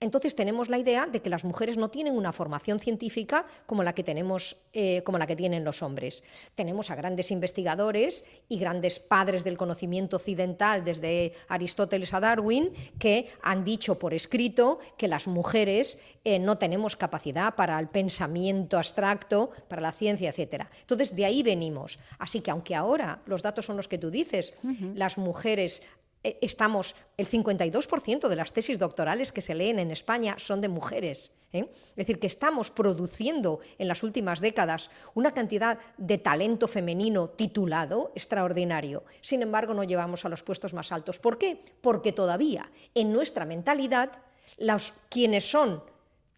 Entonces 0.00 0.36
tenemos 0.36 0.68
la 0.68 0.78
idea 0.78 1.06
de 1.06 1.20
que 1.20 1.30
las 1.30 1.44
mujeres 1.44 1.76
no 1.76 1.90
tienen 1.90 2.16
una 2.16 2.32
formación 2.32 2.78
científica 2.78 3.46
como 3.66 3.82
la 3.82 3.94
que 3.94 4.04
tenemos, 4.04 4.56
eh, 4.72 5.02
como 5.04 5.18
la 5.18 5.26
que 5.26 5.34
tienen 5.34 5.64
los 5.64 5.82
hombres. 5.82 6.22
Tenemos 6.54 6.90
a 6.90 6.94
grandes 6.94 7.30
investigadores 7.30 8.24
y 8.48 8.58
grandes 8.58 9.00
padres 9.00 9.42
del 9.42 9.56
conocimiento 9.56 10.16
occidental, 10.16 10.84
desde 10.84 11.32
Aristóteles 11.48 12.14
a 12.14 12.20
Darwin, 12.20 12.72
que 12.98 13.28
han 13.42 13.64
dicho 13.64 13.98
por 13.98 14.14
escrito 14.14 14.78
que 14.96 15.08
las 15.08 15.26
mujeres 15.26 15.98
eh, 16.24 16.38
no 16.38 16.58
tenemos 16.58 16.96
capacidad 16.96 17.54
para 17.56 17.78
el 17.80 17.88
pensamiento 17.88 18.76
abstracto, 18.76 19.50
para 19.66 19.82
la 19.82 19.92
ciencia, 19.92 20.30
etcétera. 20.30 20.70
Entonces 20.80 21.16
de 21.16 21.24
ahí 21.24 21.42
venimos. 21.42 21.98
Así 22.18 22.40
que 22.40 22.52
aunque 22.52 22.74
ahora 22.74 23.22
los 23.26 23.42
datos 23.42 23.66
son 23.66 23.76
los 23.76 23.88
que 23.88 23.98
tú 23.98 24.10
dices, 24.10 24.54
las 24.94 25.18
mujeres 25.18 25.82
estamos, 26.22 26.94
el 27.16 27.26
52% 27.26 28.28
de 28.28 28.36
las 28.36 28.52
tesis 28.52 28.78
doctorales 28.78 29.32
que 29.32 29.40
se 29.40 29.54
leen 29.54 29.78
en 29.78 29.90
España 29.90 30.36
son 30.38 30.60
de 30.60 30.68
mujeres. 30.68 31.32
¿eh? 31.52 31.68
Es 31.70 31.96
decir, 31.96 32.18
que 32.18 32.26
estamos 32.26 32.70
produciendo 32.70 33.60
en 33.78 33.88
las 33.88 34.02
últimas 34.02 34.40
décadas 34.40 34.90
una 35.14 35.32
cantidad 35.32 35.78
de 35.96 36.18
talento 36.18 36.68
femenino 36.68 37.30
titulado 37.30 38.12
extraordinario. 38.14 39.04
Sin 39.20 39.42
embargo, 39.42 39.74
no 39.74 39.84
llevamos 39.84 40.24
a 40.24 40.28
los 40.28 40.42
puestos 40.42 40.74
más 40.74 40.92
altos. 40.92 41.18
¿Por 41.18 41.38
qué? 41.38 41.60
Porque 41.80 42.12
todavía 42.12 42.70
en 42.94 43.12
nuestra 43.12 43.44
mentalidad, 43.44 44.10
los, 44.58 44.92
quienes 45.08 45.48
son 45.48 45.82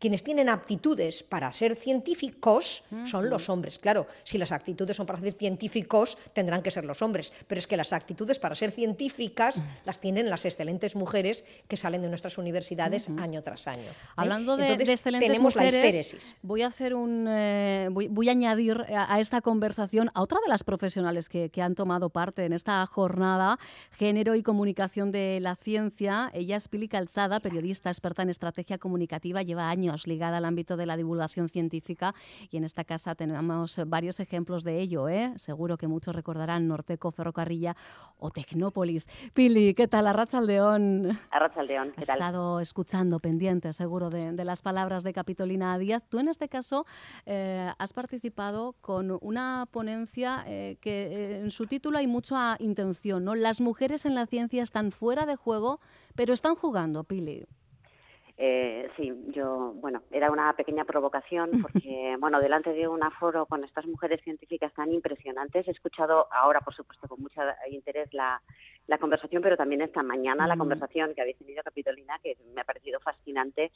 quienes 0.00 0.24
tienen 0.24 0.48
aptitudes 0.48 1.22
para 1.22 1.52
ser 1.52 1.76
científicos 1.76 2.82
son 3.04 3.28
los 3.28 3.50
hombres. 3.50 3.78
Claro, 3.78 4.06
si 4.24 4.38
las 4.38 4.50
aptitudes 4.50 4.96
son 4.96 5.04
para 5.06 5.20
ser 5.20 5.34
científicos, 5.34 6.16
tendrán 6.32 6.62
que 6.62 6.70
ser 6.70 6.86
los 6.86 7.02
hombres. 7.02 7.32
Pero 7.46 7.58
es 7.58 7.66
que 7.66 7.76
las 7.76 7.92
aptitudes 7.92 8.38
para 8.38 8.54
ser 8.54 8.70
científicas 8.72 9.62
las 9.84 10.00
tienen 10.00 10.30
las 10.30 10.46
excelentes 10.46 10.96
mujeres 10.96 11.44
que 11.68 11.76
salen 11.76 12.00
de 12.00 12.08
nuestras 12.08 12.38
universidades 12.38 13.10
año 13.18 13.42
tras 13.42 13.68
año. 13.68 13.82
¿eh? 13.82 13.94
Hablando 14.16 14.56
de, 14.56 14.72
excelentes 14.72 15.28
tenemos 15.28 15.54
mujeres, 15.54 16.34
voy 16.40 16.62
a 16.62 16.68
hacer 16.68 16.94
un, 16.94 17.26
eh, 17.28 17.88
voy, 17.90 18.28
a 18.28 18.32
añadir 18.32 18.80
a, 18.88 19.20
esta 19.20 19.42
conversación 19.42 20.10
a 20.14 20.22
otra 20.22 20.38
de 20.42 20.48
las 20.48 20.64
profesionales 20.64 21.28
que, 21.28 21.50
que 21.50 21.60
han 21.60 21.74
tomado 21.74 22.08
parte 22.08 22.46
en 22.46 22.54
esta 22.54 22.86
jornada, 22.86 23.58
género 23.90 24.34
y 24.34 24.42
comunicación 24.42 25.12
de 25.12 25.40
la 25.42 25.56
ciencia. 25.56 26.30
Ella 26.32 26.56
es 26.56 26.68
Pili 26.68 26.88
Calzada, 26.88 27.40
periodista 27.40 27.90
experta 27.90 28.22
en 28.22 28.30
estrategia 28.30 28.78
comunicativa, 28.78 29.42
lleva 29.42 29.68
años 29.68 29.89
ligada 30.06 30.38
al 30.38 30.44
ámbito 30.44 30.76
de 30.76 30.86
la 30.86 30.96
divulgación 30.96 31.48
científica 31.48 32.14
y 32.50 32.56
en 32.56 32.64
esta 32.64 32.84
casa 32.84 33.14
tenemos 33.14 33.80
varios 33.86 34.20
ejemplos 34.20 34.64
de 34.64 34.80
ello. 34.80 35.08
¿eh? 35.08 35.32
Seguro 35.36 35.76
que 35.76 35.88
muchos 35.88 36.14
recordarán 36.14 36.68
Norteco, 36.68 37.10
Ferrocarrilla 37.10 37.76
o 38.18 38.30
Tecnópolis. 38.30 39.06
Pili, 39.34 39.74
¿qué 39.74 39.88
tal? 39.88 40.06
Arrachaldeón. 40.06 41.18
Arrachaldeón, 41.30 41.92
¿qué 41.92 42.06
tal? 42.06 42.20
Has 42.20 42.26
estado 42.26 42.60
escuchando, 42.60 43.18
pendiente 43.18 43.72
seguro 43.72 44.10
de, 44.10 44.44
las 44.44 44.62
palabras 44.62 45.02
de 45.02 45.12
Capitolina 45.12 45.76
Díaz. 45.78 46.02
Tú 46.08 46.18
en 46.18 46.28
este 46.28 46.48
caso 46.48 46.86
eh, 47.26 47.70
has 47.78 47.92
participado 47.92 48.74
con 48.80 49.18
una 49.20 49.66
ponencia 49.70 50.44
eh, 50.46 50.76
que 50.80 51.06
eh, 51.06 51.40
en 51.40 51.50
su 51.50 51.66
título 51.66 51.98
hay 51.98 52.06
mucha 52.06 52.56
intención. 52.58 53.24
¿no? 53.24 53.34
Las 53.34 53.60
mujeres 53.60 54.06
en 54.06 54.14
la 54.14 54.26
ciencia 54.26 54.62
están 54.62 54.92
fuera 54.92 55.26
de 55.26 55.36
juego, 55.36 55.80
pero 56.14 56.34
están 56.34 56.54
jugando, 56.54 57.04
Pili. 57.04 57.46
Eh, 58.42 58.88
sí, 58.96 59.12
yo, 59.28 59.74
bueno, 59.74 60.02
era 60.10 60.30
una 60.30 60.50
pequeña 60.54 60.86
provocación 60.86 61.50
porque, 61.60 62.16
bueno, 62.18 62.40
delante 62.40 62.72
de 62.72 62.88
un 62.88 63.02
aforo 63.02 63.44
con 63.44 63.64
estas 63.64 63.84
mujeres 63.84 64.22
científicas 64.22 64.72
tan 64.72 64.90
impresionantes, 64.90 65.68
he 65.68 65.70
escuchado 65.70 66.26
ahora, 66.32 66.62
por 66.62 66.74
supuesto, 66.74 67.06
con 67.06 67.20
mucho 67.20 67.42
interés 67.68 68.08
la, 68.14 68.40
la 68.86 68.96
conversación, 68.96 69.42
pero 69.42 69.58
también 69.58 69.82
esta 69.82 70.02
mañana 70.02 70.46
la 70.46 70.56
conversación 70.56 71.14
que 71.14 71.20
habéis 71.20 71.36
tenido, 71.36 71.62
Capitolina, 71.62 72.18
que 72.22 72.38
me 72.54 72.62
ha 72.62 72.64
parecido 72.64 72.98
fascinante. 73.00 73.72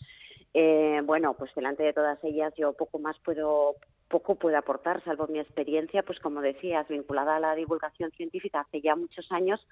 Eh, 0.54 1.02
bueno, 1.04 1.34
pues 1.34 1.54
delante 1.54 1.82
de 1.82 1.92
todas 1.92 2.18
ellas 2.24 2.54
yo 2.56 2.72
poco 2.72 2.98
más 2.98 3.18
puedo 3.18 3.74
poco 4.14 4.36
puedo 4.36 4.56
aportar, 4.56 5.02
salvo 5.02 5.26
mi 5.26 5.40
experiencia, 5.40 6.04
pues 6.04 6.20
como 6.20 6.40
decías, 6.40 6.86
vinculada 6.86 7.34
a 7.34 7.40
la 7.40 7.56
divulgación 7.56 8.12
científica 8.12 8.60
hace 8.60 8.80
ya 8.80 8.94
muchos 8.94 9.26
años, 9.32 9.66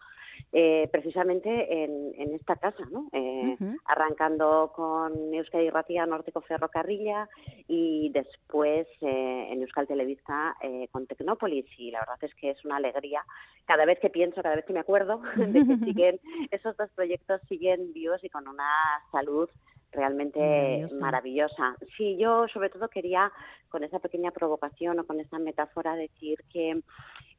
eh, 0.52 0.88
precisamente 0.90 1.84
en, 1.84 2.12
en, 2.16 2.34
esta 2.34 2.56
casa, 2.56 2.84
¿no? 2.90 3.06
Eh, 3.12 3.56
arrancando 3.84 4.72
con 4.74 5.32
Euskadi 5.32 5.70
Ratia 5.70 6.06
Norteco 6.06 6.40
Ferrocarrilla 6.40 7.28
y 7.68 8.10
después 8.10 8.88
eh, 9.00 9.48
en 9.52 9.62
Euskal 9.62 9.86
Televista 9.86 10.56
con 10.90 11.06
Tecnópolis. 11.06 11.66
Y 11.78 11.92
la 11.92 12.00
verdad 12.00 12.18
es 12.22 12.34
que 12.34 12.50
es 12.50 12.64
una 12.64 12.78
alegría. 12.78 13.24
Cada 13.64 13.84
vez 13.84 14.00
que 14.00 14.10
pienso, 14.10 14.42
cada 14.42 14.56
vez 14.56 14.64
que 14.64 14.72
me 14.72 14.80
acuerdo 14.80 15.22
de 15.36 15.64
que 15.64 15.76
siguen, 15.84 16.18
esos 16.50 16.76
dos 16.76 16.90
proyectos 16.96 17.40
siguen 17.48 17.92
vivos 17.92 18.24
y 18.24 18.28
con 18.28 18.48
una 18.48 18.72
salud 19.12 19.48
realmente 19.92 20.86
maravillosa. 21.00 21.76
Sí, 21.96 22.16
yo 22.16 22.48
sobre 22.48 22.70
todo 22.70 22.88
quería 22.88 23.30
con 23.68 23.84
esa 23.84 23.98
pequeña 23.98 24.30
provocación 24.30 24.98
o 24.98 25.06
con 25.06 25.20
esa 25.20 25.38
metáfora 25.38 25.94
decir 25.96 26.38
que 26.52 26.82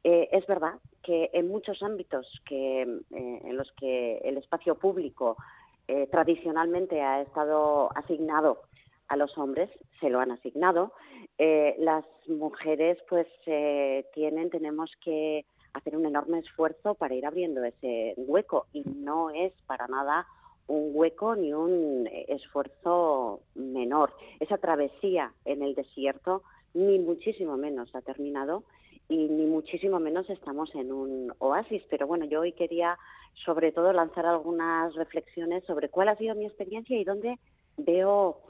eh, 0.04 0.30
es 0.32 0.46
verdad 0.48 0.74
que 1.02 1.30
en 1.34 1.48
muchos 1.48 1.82
ámbitos 1.82 2.42
que 2.46 2.82
eh, 2.82 3.42
en 3.44 3.58
los 3.58 3.72
que 3.74 4.18
el 4.18 4.38
espacio 4.38 4.76
público 4.76 5.38
eh, 5.88 6.08
tradicionalmente 6.08 7.02
ha 7.02 7.22
estado 7.22 7.90
asignado 7.96 8.62
a 9.08 9.18
los 9.18 9.38
hombres, 9.38 9.70
se 10.00 10.10
lo 10.10 10.20
han 10.20 10.32
asignado, 10.32 10.94
las 11.38 12.06
mujeres 12.28 12.98
pues 13.10 13.28
tienen, 14.14 14.50
tenemos 14.50 14.92
que 15.04 15.46
hacer 15.74 15.98
un 15.98 16.06
enorme 16.06 16.40
esfuerzo 16.40 16.96
para 16.96 17.14
ir 17.14 17.26
abriendo 17.26 17.64
ese 17.64 18.14
hueco 18.16 18.68
y 18.72 18.84
no 18.84 19.30
es 19.30 19.52
para 19.68 19.88
nada 19.88 20.26
un 20.68 20.92
hueco 20.94 21.36
ni 21.36 21.54
un 21.54 22.10
esfuerzo 22.28 23.42
menor. 23.56 24.14
Esa 24.40 24.58
travesía 24.58 25.34
en 25.46 25.62
el 25.62 25.76
desierto 25.76 26.44
ni 26.74 27.00
muchísimo 27.00 27.58
menos 27.58 27.94
ha 27.96 28.02
terminado 28.02 28.64
y 29.10 29.28
ni 29.28 29.46
muchísimo 29.46 30.00
menos 30.00 30.30
estamos 30.30 30.74
en 30.76 30.92
un 30.92 31.34
oasis. 31.40 31.84
Pero 31.90 32.08
bueno, 32.08 32.26
yo 32.26 32.42
hoy 32.42 32.54
quería 32.54 32.98
sobre 33.46 33.72
todo 33.72 33.94
lanzar 33.94 34.26
algunas 34.26 34.94
reflexiones 34.96 35.64
sobre 35.66 35.90
cuál 35.90 36.10
ha 36.10 36.16
sido 36.16 36.36
mi 36.36 36.46
experiencia 36.46 36.98
y 36.98 37.04
dónde 37.04 37.38
veo 37.78 38.42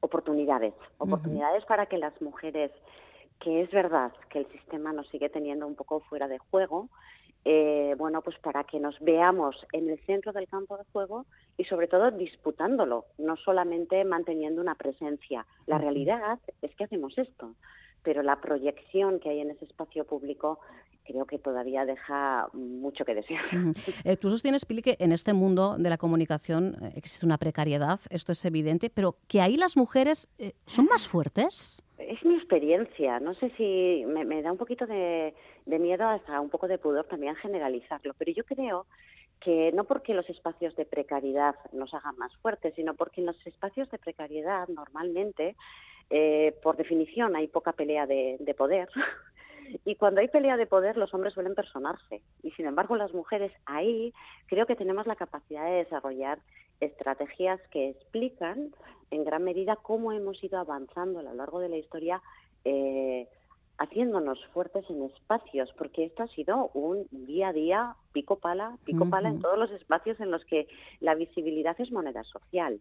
oportunidades, 0.00 0.74
oportunidades 0.98 1.64
para 1.64 1.86
que 1.86 1.98
las 1.98 2.20
mujeres, 2.20 2.70
que 3.40 3.62
es 3.62 3.70
verdad 3.70 4.12
que 4.30 4.40
el 4.40 4.46
sistema 4.52 4.92
nos 4.92 5.08
sigue 5.08 5.28
teniendo 5.30 5.66
un 5.66 5.74
poco 5.74 6.00
fuera 6.00 6.28
de 6.28 6.38
juego, 6.38 6.88
eh, 7.44 7.94
bueno, 7.96 8.22
pues 8.22 8.38
para 8.38 8.64
que 8.64 8.78
nos 8.78 8.98
veamos 9.00 9.66
en 9.72 9.88
el 9.88 9.98
centro 10.04 10.32
del 10.32 10.48
campo 10.48 10.76
de 10.76 10.84
juego 10.92 11.26
y 11.58 11.64
sobre 11.64 11.88
todo 11.88 12.10
disputándolo, 12.10 13.06
no 13.18 13.36
solamente 13.36 14.04
manteniendo 14.04 14.60
una 14.60 14.74
presencia. 14.74 15.46
La 15.66 15.78
realidad 15.78 16.38
es 16.62 16.74
que 16.74 16.84
hacemos 16.84 17.16
esto, 17.18 17.54
pero 18.02 18.22
la 18.22 18.40
proyección 18.40 19.20
que 19.20 19.30
hay 19.30 19.40
en 19.40 19.50
ese 19.50 19.64
espacio 19.64 20.04
público 20.04 20.60
creo 21.04 21.24
que 21.24 21.38
todavía 21.38 21.84
deja 21.84 22.48
mucho 22.52 23.04
que 23.04 23.14
desear. 23.14 23.44
Eh, 24.04 24.16
tú 24.16 24.28
sostienes, 24.28 24.64
Pili, 24.64 24.82
que 24.82 24.96
en 24.98 25.12
este 25.12 25.32
mundo 25.32 25.76
de 25.78 25.88
la 25.88 25.96
comunicación 25.96 26.76
eh, 26.82 26.92
existe 26.96 27.24
una 27.24 27.38
precariedad, 27.38 28.00
esto 28.10 28.32
es 28.32 28.44
evidente, 28.44 28.90
pero 28.90 29.16
que 29.28 29.40
ahí 29.40 29.56
las 29.56 29.76
mujeres 29.76 30.28
son 30.66 30.86
más 30.86 31.08
fuertes. 31.08 31.82
Es 31.98 32.24
mi 32.24 32.34
experiencia, 32.34 33.20
no 33.20 33.34
sé 33.34 33.50
si 33.56 34.04
me, 34.06 34.42
da 34.42 34.52
un 34.52 34.58
poquito 34.58 34.86
de, 34.86 35.34
miedo, 35.64 36.06
hasta 36.06 36.40
un 36.40 36.50
poco 36.50 36.68
de 36.68 36.78
pudor 36.78 37.06
también 37.06 37.34
generalizarlo, 37.36 38.14
pero 38.18 38.32
yo 38.32 38.44
creo 38.44 38.86
que 39.40 39.70
no 39.72 39.84
porque 39.84 40.14
los 40.14 40.28
espacios 40.28 40.74
de 40.76 40.84
precariedad 40.84 41.54
nos 41.72 41.92
hagan 41.94 42.16
más 42.16 42.34
fuertes, 42.36 42.74
sino 42.74 42.94
porque 42.94 43.20
en 43.20 43.26
los 43.26 43.46
espacios 43.46 43.90
de 43.90 43.98
precariedad 43.98 44.68
normalmente 44.68 45.56
Eh, 46.10 46.54
por 46.62 46.76
definición 46.76 47.34
hay 47.34 47.48
poca 47.48 47.72
pelea 47.72 48.06
de, 48.06 48.36
de 48.40 48.54
poder. 48.54 48.88
Y 49.84 49.96
cuando 49.96 50.20
hay 50.20 50.28
pelea 50.28 50.56
de 50.56 50.66
poder 50.66 50.96
los 50.96 51.12
hombres 51.12 51.34
suelen 51.34 51.56
personarse. 51.56 52.22
Y 52.44 52.52
sin 52.52 52.66
embargo 52.66 52.94
las 52.94 53.12
mujeres 53.12 53.50
ahí 53.64 54.14
creo 54.46 54.64
que 54.64 54.76
tenemos 54.76 55.08
la 55.08 55.16
capacidad 55.16 55.64
de 55.64 55.82
desarrollar 55.82 56.38
estrategias 56.78 57.60
que 57.72 57.88
explican 57.88 58.70
en 59.10 59.24
gran 59.24 59.42
medida 59.42 59.74
cómo 59.74 60.12
hemos 60.12 60.42
ido 60.44 60.60
avanzando 60.60 61.18
a 61.18 61.24
lo 61.24 61.34
largo 61.34 61.58
de 61.58 61.68
la 61.68 61.78
historia 61.78 62.22
eh, 62.64 63.26
haciéndonos 63.78 64.44
fuertes 64.46 64.88
en 64.88 65.02
espacios, 65.02 65.72
porque 65.76 66.04
esto 66.04 66.22
ha 66.22 66.28
sido 66.28 66.70
un 66.74 67.06
día 67.10 67.48
a 67.48 67.52
día 67.52 67.96
pico 68.12 68.36
pala, 68.38 68.78
pico 68.84 69.08
pala 69.10 69.28
en 69.28 69.40
todos 69.40 69.58
los 69.58 69.70
espacios 69.70 70.18
en 70.20 70.30
los 70.30 70.44
que 70.46 70.66
la 71.00 71.14
visibilidad 71.14 71.78
es 71.78 71.92
moneda 71.92 72.24
social. 72.24 72.80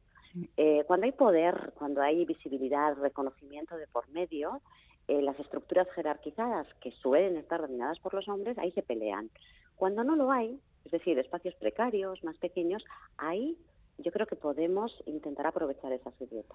Eh, 0.57 0.83
cuando 0.87 1.05
hay 1.05 1.11
poder, 1.11 1.73
cuando 1.77 2.01
hay 2.01 2.25
visibilidad, 2.25 2.95
reconocimiento 2.95 3.75
de 3.77 3.87
por 3.87 4.09
medio, 4.09 4.61
eh, 5.07 5.21
las 5.21 5.39
estructuras 5.39 5.87
jerarquizadas 5.93 6.67
que 6.81 6.91
suelen 6.91 7.37
estar 7.37 7.61
dominadas 7.61 7.99
por 7.99 8.13
los 8.13 8.27
hombres, 8.27 8.57
ahí 8.57 8.71
se 8.71 8.81
pelean. 8.81 9.29
Cuando 9.75 10.03
no 10.03 10.15
lo 10.15 10.31
hay, 10.31 10.59
es 10.85 10.91
decir, 10.91 11.19
espacios 11.19 11.55
precarios, 11.55 12.23
más 12.23 12.37
pequeños, 12.37 12.83
ahí 13.17 13.57
yo 13.97 14.11
creo 14.11 14.27
que 14.27 14.35
podemos 14.35 15.03
intentar 15.05 15.47
aprovechar 15.47 15.91
esa 15.93 16.11
grieta. 16.19 16.53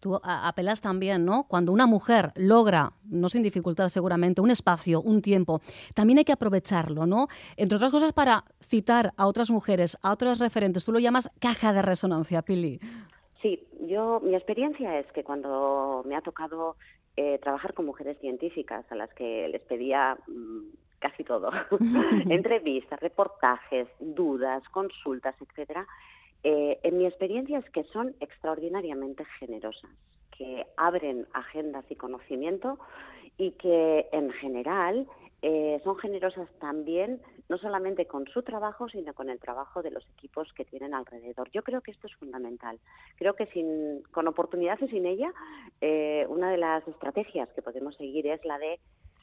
Tú 0.00 0.18
apelas 0.22 0.80
también, 0.80 1.24
¿no? 1.24 1.44
Cuando 1.48 1.72
una 1.72 1.86
mujer 1.86 2.32
logra, 2.34 2.92
no 3.04 3.28
sin 3.28 3.42
dificultad 3.42 3.88
seguramente, 3.88 4.40
un 4.40 4.50
espacio, 4.50 5.00
un 5.00 5.22
tiempo, 5.22 5.60
también 5.94 6.18
hay 6.18 6.24
que 6.24 6.32
aprovecharlo, 6.32 7.06
¿no? 7.06 7.28
Entre 7.56 7.76
otras 7.76 7.92
cosas 7.92 8.12
para 8.12 8.44
citar 8.60 9.12
a 9.16 9.26
otras 9.26 9.50
mujeres, 9.50 9.98
a 10.02 10.12
otras 10.12 10.38
referentes. 10.38 10.84
Tú 10.84 10.92
lo 10.92 10.98
llamas 10.98 11.30
caja 11.40 11.72
de 11.72 11.82
resonancia, 11.82 12.42
Pili. 12.42 12.80
Sí, 13.42 13.66
yo 13.82 14.20
mi 14.20 14.34
experiencia 14.34 14.98
es 14.98 15.06
que 15.12 15.22
cuando 15.24 16.02
me 16.06 16.16
ha 16.16 16.20
tocado 16.20 16.76
eh, 17.16 17.38
trabajar 17.42 17.74
con 17.74 17.86
mujeres 17.86 18.18
científicas 18.20 18.84
a 18.90 18.94
las 18.94 19.12
que 19.14 19.48
les 19.48 19.62
pedía 19.62 20.18
mm, 20.26 20.68
casi 20.98 21.24
todo, 21.24 21.50
entrevistas, 22.28 23.00
reportajes, 23.00 23.88
dudas, 24.00 24.62
consultas, 24.70 25.34
etcétera, 25.40 25.86
eh, 26.48 26.78
en 26.84 26.98
mi 26.98 27.06
experiencia 27.06 27.58
es 27.58 27.68
que 27.70 27.82
son 27.92 28.14
extraordinariamente 28.20 29.24
generosas, 29.40 29.90
que 30.30 30.64
abren 30.76 31.26
agendas 31.32 31.84
y 31.90 31.96
conocimiento 31.96 32.78
y 33.36 33.50
que 33.52 34.08
en 34.12 34.30
general 34.30 35.08
eh, 35.42 35.80
son 35.82 35.96
generosas 35.96 36.48
también 36.60 37.20
no 37.48 37.58
solamente 37.58 38.06
con 38.06 38.28
su 38.28 38.44
trabajo, 38.44 38.88
sino 38.88 39.12
con 39.12 39.28
el 39.28 39.40
trabajo 39.40 39.82
de 39.82 39.90
los 39.90 40.06
equipos 40.16 40.52
que 40.52 40.64
tienen 40.64 40.94
alrededor. 40.94 41.50
Yo 41.50 41.64
creo 41.64 41.80
que 41.80 41.90
esto 41.90 42.06
es 42.06 42.14
fundamental. 42.14 42.78
Creo 43.16 43.34
que 43.34 43.46
sin, 43.46 44.04
con 44.12 44.28
oportunidad 44.28 44.78
y 44.80 44.86
sin 44.86 45.04
ella, 45.04 45.32
eh, 45.80 46.26
una 46.28 46.48
de 46.52 46.58
las 46.58 46.86
estrategias 46.86 47.48
que 47.54 47.62
podemos 47.62 47.96
seguir 47.96 48.28
es 48.28 48.44
la 48.44 48.60
de 48.60 48.78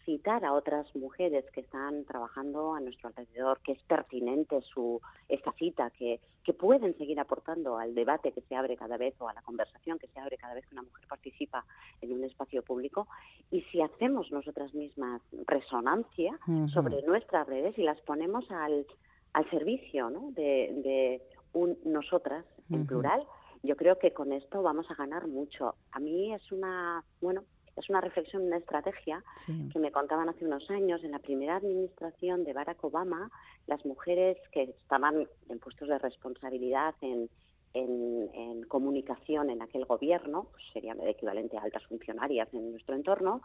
citar 0.05 0.45
a 0.45 0.53
otras 0.53 0.93
mujeres 0.95 1.45
que 1.51 1.62
están 1.62 2.05
trabajando 2.05 2.74
a 2.74 2.79
nuestro 2.79 3.10
alrededor, 3.10 3.60
que 3.62 3.74
es 3.74 3.81
pertinente 3.83 4.62
su 4.62 5.01
esta 5.29 5.51
cita, 5.53 5.89
que, 5.91 6.19
que 6.43 6.53
pueden 6.53 6.98
seguir 6.98 7.19
aportando 7.19 7.77
al 7.77 7.95
debate 7.95 8.31
que 8.31 8.41
se 8.41 8.55
abre 8.55 8.75
cada 8.75 8.98
vez 8.98 9.15
o 9.19 9.29
a 9.29 9.33
la 9.33 9.41
conversación 9.41 10.00
que 10.00 10.07
se 10.07 10.19
abre 10.19 10.38
cada 10.38 10.53
vez 10.53 10.65
que 10.65 10.75
una 10.75 10.83
mujer 10.83 11.07
participa 11.07 11.65
en 12.01 12.13
un 12.13 12.24
espacio 12.24 12.63
público. 12.63 13.07
Y 13.51 13.62
si 13.63 13.81
hacemos 13.81 14.31
nosotras 14.31 14.74
mismas 14.74 15.22
resonancia 15.48 16.38
sobre 16.74 17.01
nuestras 17.03 17.48
redes 17.48 17.77
y 17.77 17.83
las 17.83 18.00
ponemos 18.01 18.50
al, 18.51 18.86
al 19.33 19.50
servicio 19.50 20.10
¿no? 20.10 20.31
de, 20.31 20.74
de 20.83 21.22
un 21.53 21.77
nosotras 21.86 22.45
en 22.69 22.86
plural, 22.88 23.25
yo 23.62 23.77
creo 23.77 23.98
que 23.98 24.12
con 24.12 24.33
esto 24.33 24.62
vamos 24.62 24.89
a 24.91 24.95
ganar 24.95 25.27
mucho. 25.27 25.75
A 25.91 26.00
mí 26.00 26.33
es 26.33 26.51
una, 26.51 27.03
bueno, 27.22 27.43
es 27.75 27.89
una 27.89 28.01
reflexión, 28.01 28.43
una 28.43 28.57
estrategia 28.57 29.23
que 29.45 29.79
me 29.79 29.91
contaban 29.91 30.29
hace 30.29 30.45
unos 30.45 30.69
años. 30.69 31.03
En 31.03 31.11
la 31.11 31.19
primera 31.19 31.55
administración 31.55 32.43
de 32.43 32.53
Barack 32.53 32.83
Obama, 32.83 33.31
las 33.67 33.83
mujeres 33.85 34.37
que 34.51 34.63
estaban 34.63 35.27
en 35.49 35.59
puestos 35.59 35.87
de 35.87 35.97
responsabilidad 35.97 36.93
en, 37.01 37.29
en, 37.73 38.63
comunicación 38.67 39.49
en 39.49 39.62
aquel 39.62 39.86
gobierno, 39.86 40.47
pues 40.51 40.63
sería 40.73 40.93
el 40.93 41.07
equivalente 41.07 41.57
a 41.57 41.63
altas 41.63 41.83
funcionarias 41.88 42.51
en 42.53 42.71
nuestro 42.71 42.95
entorno, 42.95 43.41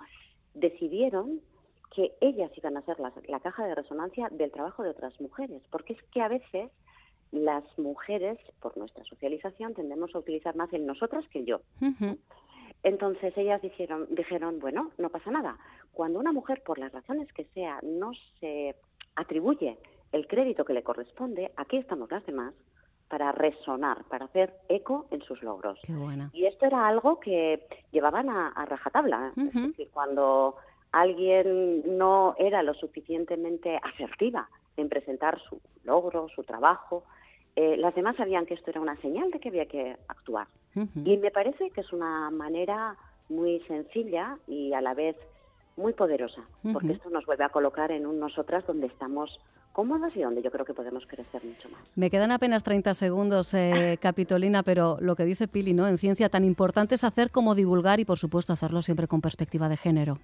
decidieron 0.55 1.41
que 1.95 2.13
ellas 2.21 2.51
iban 2.57 2.77
a 2.77 2.83
ser 2.83 2.99
la, 3.01 3.41
caja 3.41 3.67
de 3.67 3.75
resonancia 3.75 4.29
del 4.31 4.53
trabajo 4.53 4.83
de 4.83 4.91
otras 4.91 5.19
mujeres, 5.21 5.63
porque 5.71 5.95
es 5.95 6.03
que 6.13 6.21
a 6.21 6.29
veces 6.29 6.71
las 7.33 7.65
mujeres, 7.79 8.39
por 8.61 8.77
nuestra 8.77 9.05
socialización, 9.05 9.75
tendemos 9.75 10.15
a 10.15 10.19
utilizar 10.19 10.57
más 10.57 10.73
el 10.73 10.87
nosotras 10.87 11.27
que 11.29 11.41
el 11.41 11.47
yo. 11.47 11.61
Entonces 12.83 13.37
ellas 13.37 13.61
dijeron, 13.61 14.07
dijeron, 14.11 14.61
bueno, 14.61 14.91
no 14.99 15.09
pasa 15.11 15.31
nada. 15.31 15.59
Cuando 15.93 16.19
una 16.19 16.33
mujer, 16.33 16.63
por 16.63 16.79
las 16.79 16.93
razones 16.93 17.33
que 17.33 17.45
sea, 17.47 17.81
no 17.83 18.13
se 18.41 18.77
atribuye 19.17 19.79
el 20.13 20.27
crédito 20.27 20.65
que 20.65 20.73
le 20.73 20.83
corresponde, 20.83 21.51
aquí 21.57 21.77
estamos 21.77 22.11
las 22.11 22.25
demás 22.25 22.55
para 23.09 23.33
resonar, 23.33 24.05
para 24.05 24.27
hacer 24.27 24.55
eco 24.69 25.07
en 25.11 25.23
sus 25.23 25.43
logros. 25.43 25.79
Y 26.33 26.47
esto 26.47 26.67
era 26.67 26.87
algo 26.87 27.19
que 27.21 27.67
llevaban 27.91 28.29
a, 28.29 28.65
rajatabla. 28.67 29.33
Es 29.37 29.55
decir, 29.55 29.89
cuando 29.93 30.57
alguien 30.93 31.99
no 31.99 32.35
era 32.39 32.63
lo 32.63 32.75
suficientemente 32.75 33.79
asertiva 33.83 34.49
en 34.77 34.89
presentar 34.89 35.41
su 35.41 35.61
logro, 35.85 36.29
su 36.29 36.45
trabajo, 36.45 37.05
eh, 37.57 37.77
las 37.77 37.95
demás 37.95 38.17
sabían 38.17 38.47
que 38.47 38.55
esto 38.55 38.71
era 38.71 38.81
una 38.81 38.97
señal 39.01 39.31
de 39.31 39.41
que 39.41 39.49
había 39.49 39.67
que 39.67 39.97
actuar. 40.07 40.47
Y 40.75 41.17
me 41.17 41.31
parece 41.31 41.71
que 41.71 41.81
es 41.81 41.93
una 41.93 42.31
manera 42.31 42.97
muy 43.29 43.61
sencilla 43.67 44.39
y 44.47 44.73
a 44.73 44.81
la 44.81 44.95
vez 44.95 45.17
muy 45.77 45.93
poderosa, 45.93 46.43
porque 46.73 46.93
esto 46.93 47.09
nos 47.11 47.25
vuelve 47.25 47.45
a 47.45 47.49
colocar 47.51 47.93
en 47.93 48.07
un 48.07 48.19
nosotras 48.19 48.67
donde 48.67 48.89
estamos 48.89 49.39
cómodas 49.73 50.15
y 50.17 50.23
donde 50.23 50.43
yo 50.43 50.51
creo 50.51 50.65
que 50.65 50.75
podemos 50.75 51.07
crecer 51.07 51.45
mucho 51.45 51.69
más. 51.69 51.81
Me 51.95 52.11
quedan 52.11 52.33
apenas 52.33 52.65
30 52.65 52.95
segundos, 52.95 53.55
eh, 53.55 53.97
Capitolina, 54.03 54.65
pero 54.65 54.99
lo 55.01 55.15
que 55.15 55.25
dice 55.25 55.47
Pili, 55.47 55.73
¿no? 55.73 55.87
En 55.87 55.99
ciencia 55.99 56.29
tan 56.29 56.45
importante 56.45 56.97
es 56.97 57.05
hacer 57.05 57.31
como 57.31 57.55
divulgar 57.55 58.01
y, 58.01 58.05
por 58.05 58.19
supuesto, 58.19 58.53
hacerlo 58.53 58.83
siempre 58.83 59.07
con 59.07 59.21
perspectiva 59.21 59.69
de 59.69 59.77
género. 59.77 60.19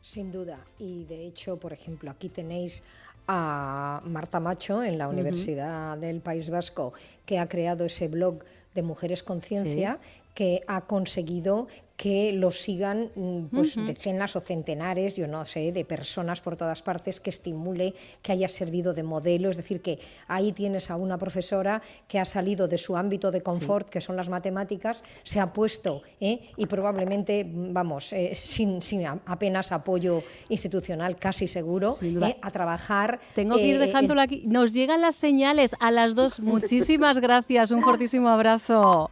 Sin 0.00 0.32
duda. 0.32 0.58
Y 0.80 1.04
de 1.04 1.26
hecho, 1.26 1.58
por 1.58 1.72
ejemplo, 1.72 2.10
aquí 2.10 2.28
tenéis 2.28 2.82
a 3.26 4.02
Marta 4.04 4.40
Macho 4.40 4.82
en 4.82 4.98
la 4.98 5.08
Universidad 5.08 5.96
del 5.96 6.20
País 6.20 6.50
Vasco, 6.50 6.92
que 7.24 7.38
ha 7.38 7.48
creado 7.48 7.84
ese 7.84 8.08
blog 8.08 8.44
de 8.74 8.82
Mujeres 8.82 9.22
Conciencia, 9.22 9.98
que 10.34 10.62
ha 10.66 10.82
conseguido 10.82 11.68
que 11.96 12.32
lo 12.32 12.50
sigan 12.50 13.10
mm, 13.14 13.44
pues, 13.54 13.76
decenas 13.76 14.34
o 14.34 14.40
centenares, 14.40 15.14
yo 15.14 15.28
no 15.28 15.44
sé, 15.44 15.70
de 15.70 15.84
personas 15.84 16.40
por 16.40 16.56
todas 16.56 16.82
partes, 16.82 17.20
que 17.20 17.30
estimule, 17.30 17.94
que 18.20 18.32
haya 18.32 18.48
servido 18.48 18.94
de 18.94 19.04
modelo. 19.04 19.50
Es 19.50 19.56
decir, 19.56 19.80
que 19.80 20.00
ahí 20.26 20.52
tienes 20.52 20.90
a 20.90 20.96
una 20.96 21.18
profesora 21.18 21.80
que 22.08 22.18
ha 22.18 22.24
salido 22.24 22.66
de 22.66 22.78
su 22.78 22.96
ámbito 22.96 23.30
de 23.30 23.42
confort, 23.42 23.88
que 23.88 24.00
son 24.00 24.16
las 24.16 24.28
matemáticas, 24.28 25.04
se 25.22 25.38
ha 25.38 25.52
puesto 25.52 26.02
¿eh? 26.20 26.40
y 26.56 26.66
probablemente, 26.66 27.46
vamos, 27.48 28.12
eh, 28.12 28.32
sin, 28.34 28.82
sin, 28.82 29.06
apenas 29.06 29.70
apoyo 29.70 30.22
institucional, 30.48 31.16
casi 31.16 31.46
seguro, 31.46 31.94
¿eh? 32.02 32.36
a 32.42 32.50
trabajar. 32.50 33.20
Tengo 33.34 33.56
que 33.56 33.68
ir 33.68 33.78
dejándolo 33.78 34.20
aquí. 34.20 34.42
Nos 34.46 34.72
llegan 34.72 35.00
las 35.00 35.14
señales 35.14 35.76
a 35.78 35.92
las 35.92 36.16
dos. 36.16 36.40
Muchísimas 36.40 37.18
gracias. 37.20 37.70
Un 37.70 37.82
fortísimo 37.82 38.28
abrazo. 38.28 39.10